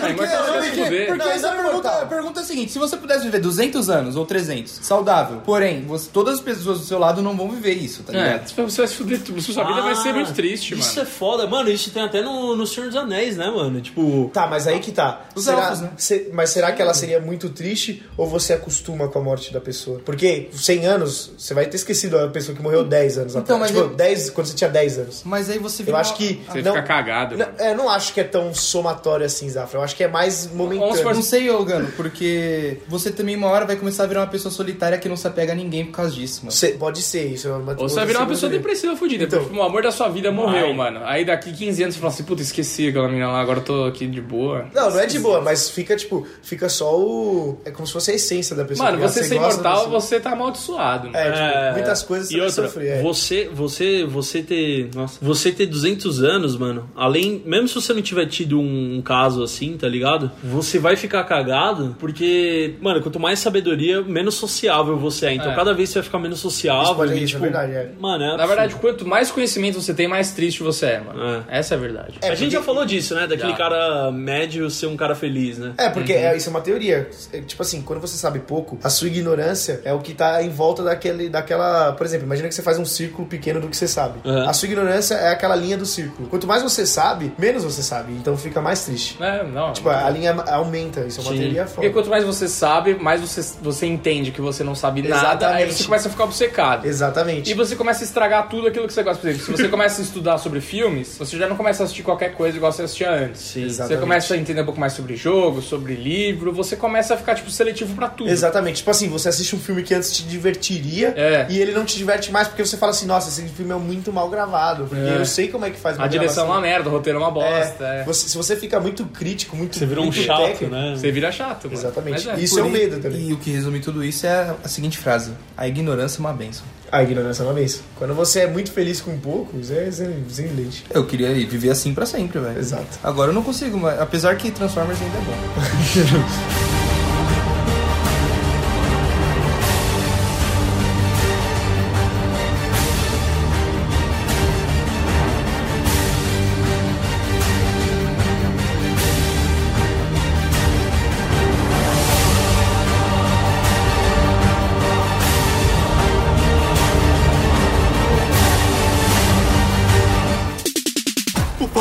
[0.02, 1.06] Ah, Porque, porque, fuder.
[1.08, 3.38] porque Não, essa não é pergunta, a pergunta é a seguinte: se você pudesse viver
[3.40, 7.50] 200 anos ou 300, saudável, porém, você- todas as pessoas do seu lado não vão
[7.50, 8.48] viver isso, tá É, ligado?
[8.70, 9.40] você vai se fuder tudo.
[9.42, 11.02] Sua vida vai ser muito triste, Isso mano.
[11.02, 11.46] é foda.
[11.46, 13.80] Mano, isso tem até no, no Senhor dos Anéis, né, mano?
[13.80, 14.30] Tipo...
[14.32, 15.26] Tá, mas aí que tá.
[15.34, 15.90] Os Será, elfos, né?
[15.96, 19.60] se- mas será que ela seria muito triste ou você acostuma com a morte da
[19.60, 20.00] pessoa?
[20.04, 23.60] Porque 100 anos, você vai ter esquecido a pessoa que morreu 10 anos Então, atrás.
[23.60, 25.22] mas Tipo, eu- 10, quando você tinha 10 anos.
[25.24, 26.40] Mas aí você Eu vira acho uma- que.
[26.48, 27.58] Você não, fica cagado, não, mano.
[27.58, 29.78] é, não acho que é tão somatório assim, Zafra.
[29.80, 31.14] Eu acho que é mais momentâneo.
[31.14, 34.52] Não sei, Ogano, porque Porque você também uma hora vai começar a virar uma pessoa
[34.52, 36.52] solitária que não se apega a ninguém por causa disso, mano.
[36.52, 37.48] Cê- pode ser isso.
[37.48, 39.24] é uma- Ou você vai virar uma pessoa depressiva fudida.
[39.24, 39.40] Então.
[39.42, 41.00] porque o amor da sua vida morreu, mano.
[41.04, 43.84] Aí daqui 15 anos você fala assim, puta, esqueci aquela menina lá, agora eu tô
[43.84, 44.66] aqui de boa.
[44.74, 47.58] Não, não é de boa, mas fica tipo, fica só o.
[47.64, 48.86] É como se fosse a essência da pessoa.
[48.86, 49.12] Mano, ligado?
[49.12, 51.06] você ser imortal, você tá amaldiçoado.
[51.06, 51.16] mano.
[51.16, 52.98] É, tipo, É, muitas coisas e você outra, sofrer.
[52.98, 53.02] É.
[53.02, 58.02] você, você, você ter, nossa, você ter 200 anos, mano, além, mesmo se você não
[58.02, 60.30] tiver tido um, um caso assim, tá ligado?
[60.42, 65.34] Você vai ficar cagado, porque, mano, quanto mais sabedoria, menos sociável você é.
[65.34, 65.54] Então, É.
[65.54, 66.82] cada vez você vai ficar menos sociável.
[66.82, 67.90] Isso pode- e, isso é tipo, verdade, é.
[67.98, 71.44] Mano, é Na verdade, quanto mais conhecimento você tem, mais triste você é, mano.
[71.48, 71.58] É.
[71.58, 72.18] Essa é a verdade.
[72.20, 73.26] É, a gente porque- já falou disso, né?
[73.26, 73.56] Daquele Já.
[73.56, 75.72] cara médio ser um cara feliz, né?
[75.78, 77.08] É, porque é, isso é uma teoria.
[77.32, 80.48] É, tipo assim, quando você sabe pouco, a sua ignorância é o que tá em
[80.50, 81.92] volta daquele, daquela.
[81.92, 84.18] Por exemplo, imagina que você faz um círculo pequeno do que você sabe.
[84.24, 84.48] Uhum.
[84.48, 86.28] A sua ignorância é aquela linha do círculo.
[86.28, 88.12] Quanto mais você sabe, menos você sabe.
[88.12, 89.16] Então fica mais triste.
[89.22, 89.72] É, não.
[89.72, 91.00] Tipo, a linha aumenta.
[91.02, 91.38] Isso é uma Sim.
[91.38, 91.90] teoria Porque foda.
[91.90, 95.84] quanto mais você sabe, mais você, você entende que você não sabe nada, aí você
[95.84, 96.86] começa a ficar obcecado.
[96.86, 97.50] Exatamente.
[97.50, 99.20] E você começa a estragar tudo aquilo que você gosta.
[99.20, 102.02] Por exemplo, se você começa a estudar sobre filmes, você já não começa a assistir
[102.02, 103.40] qualquer coisa igual você assistia antes.
[103.40, 103.64] Sim.
[103.64, 103.94] Exatamente.
[103.96, 107.34] Você começa a entender um pouco mais sobre jogo, sobre livro, você começa a ficar,
[107.34, 108.30] tipo, seletivo pra tudo.
[108.30, 108.76] Exatamente.
[108.76, 111.46] Tipo assim, você assiste um filme que antes te divertiria É.
[111.48, 114.12] e ele não te diverte mais porque você fala assim, nossa, esse filme é muito
[114.12, 114.84] mal gravado.
[114.86, 115.16] Porque É.
[115.18, 117.22] eu sei como é que faz uma A direção é uma merda, o roteiro é
[117.22, 117.84] uma bosta.
[117.84, 118.04] É, é.
[118.04, 120.94] Você- se você fica muito crítico, muito Você virou um chato, técnico, né?
[120.96, 121.74] Você vira chato, mano.
[121.78, 122.28] Exatamente.
[122.30, 122.34] É.
[122.38, 123.28] Isso é um medo também.
[123.28, 126.64] E o que resume tudo isso é a seguinte frase: A ignorância é uma benção.
[126.90, 127.82] A ignorância é uma vez.
[127.96, 130.84] Quando você é muito feliz com pouco, isso é excelente.
[130.90, 132.58] Eu queria viver assim pra sempre, velho.
[132.58, 132.98] Exato.
[133.02, 136.72] Agora eu não consigo, mas apesar que Transformers ainda é bom.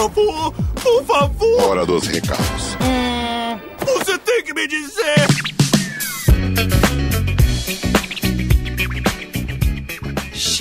[0.09, 2.77] favor, por favor, Hora dos recados.
[3.85, 5.60] você tem que me dizer.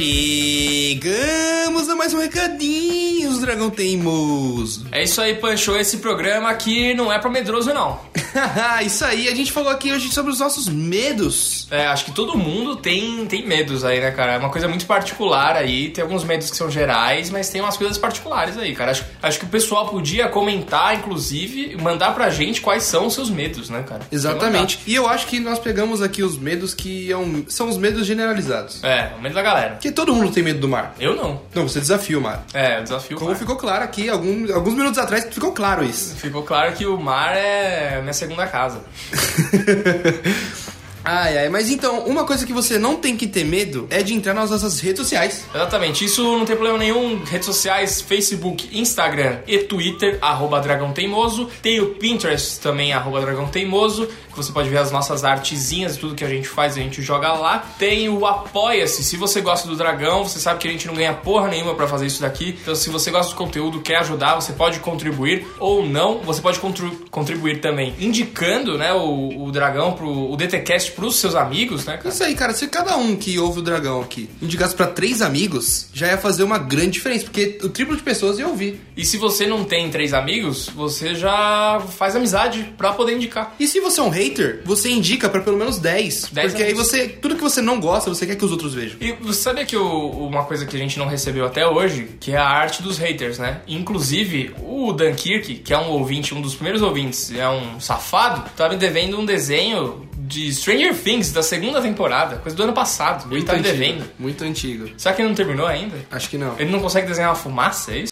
[0.01, 4.87] Chegamos a mais um recadinho, os dragão teimoso.
[4.91, 5.77] É isso aí, Pancho.
[5.77, 8.01] Esse programa aqui não é pra medroso, não.
[8.83, 11.69] isso aí, a gente falou aqui hoje sobre os nossos medos.
[11.71, 14.33] É, acho que todo mundo tem, tem medos aí, né, cara?
[14.33, 15.91] É uma coisa muito particular aí.
[15.91, 18.93] Tem alguns medos que são gerais, mas tem umas coisas particulares aí, cara.
[18.93, 23.29] Acho, acho que o pessoal podia comentar, inclusive, mandar pra gente quais são os seus
[23.29, 24.01] medos, né, cara?
[24.11, 24.81] Exatamente.
[24.87, 27.17] E eu acho que nós pegamos aqui os medos que é
[27.49, 28.83] são os medos generalizados.
[28.83, 29.77] É, o medo da galera.
[29.91, 30.95] Porque todo mundo tem medo do mar.
[31.01, 31.41] Eu não.
[31.55, 32.45] Não, você desafia o mar.
[32.55, 33.17] É, o desafio.
[33.17, 33.37] Como mar.
[33.39, 36.15] ficou claro aqui, algum- alguns minutos atrás, ficou claro isso.
[36.17, 38.81] Ficou claro que o mar é minha segunda casa.
[41.03, 44.13] Ai, ai, mas então, uma coisa que você não tem que ter medo é de
[44.13, 45.47] entrar nas nossas redes sociais.
[45.55, 47.25] Exatamente, isso não tem problema nenhum.
[47.25, 51.49] Redes sociais, Facebook, Instagram e Twitter, arroba Dragão Teimoso.
[51.63, 55.99] Tem o Pinterest também, arroba Dragão Teimoso, que você pode ver as nossas artezinhas e
[55.99, 57.65] tudo que a gente faz, a gente joga lá.
[57.79, 61.13] Tem o Apoia-se, se você gosta do Dragão, você sabe que a gente não ganha
[61.13, 62.59] porra nenhuma pra fazer isso daqui.
[62.61, 66.21] Então se você gosta do conteúdo, quer ajudar, você pode contribuir ou não.
[66.21, 66.61] Você pode
[67.11, 72.09] contribuir também indicando né, o, o Dragão, pro, o DTCast pros seus amigos, né, cara?
[72.09, 75.89] Isso aí, cara, se cada um que ouve o dragão aqui indicasse pra três amigos,
[75.93, 78.81] já ia fazer uma grande diferença, porque o triplo de pessoas ia ouvir.
[78.97, 83.55] E se você não tem três amigos, você já faz amizade pra poder indicar.
[83.59, 86.31] E se você é um hater, você indica pra pelo menos 10.
[86.33, 87.09] Dez porque aí você.
[87.09, 88.97] Tudo que você não gosta, você quer que os outros vejam.
[89.01, 92.33] E você sabia que o- uma coisa que a gente não recebeu até hoje, que
[92.33, 93.61] é a arte dos haters, né?
[93.67, 98.49] Inclusive, o Dan Kirk, que é um ouvinte, um dos primeiros ouvintes, é um safado,
[98.57, 103.35] tá me devendo um desenho de Stranger Things da segunda temporada, coisa do ano passado.
[103.35, 104.05] ele tá me antigo, devendo.
[104.19, 104.91] Muito antigo.
[104.97, 105.97] Será que ele não terminou ainda?
[106.11, 106.55] Acho que não.
[106.59, 108.10] Ele não consegue desenhar uma fumaça, é isso?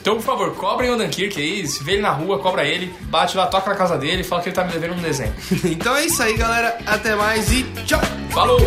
[0.00, 3.36] Então, por favor, cobrem o Dunkirk aí, se vê ele na rua, cobra ele, bate
[3.36, 5.34] lá, toca na casa dele e fala que ele tá me devendo um desenho.
[5.64, 6.78] então é isso aí, galera.
[6.86, 8.00] Até mais e tchau!
[8.30, 8.60] Falou!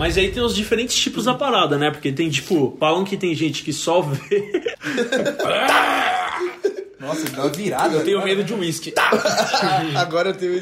[0.00, 1.90] Mas aí tem os diferentes tipos da parada, né?
[1.90, 4.50] Porque tem, tipo, falam que tem gente que só vê.
[6.98, 7.96] Nossa, deu uma virada.
[7.96, 8.94] Eu tenho medo de uísque.
[9.94, 10.54] Agora eu tenho.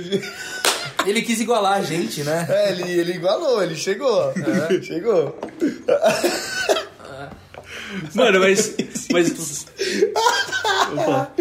[1.06, 2.48] Ele quis igualar a gente, né?
[2.50, 4.32] É, ele, ele igualou, ele chegou.
[4.68, 5.38] É, chegou.
[8.14, 8.74] Mano, mas.
[9.12, 9.66] mas...
[10.92, 11.32] Opa.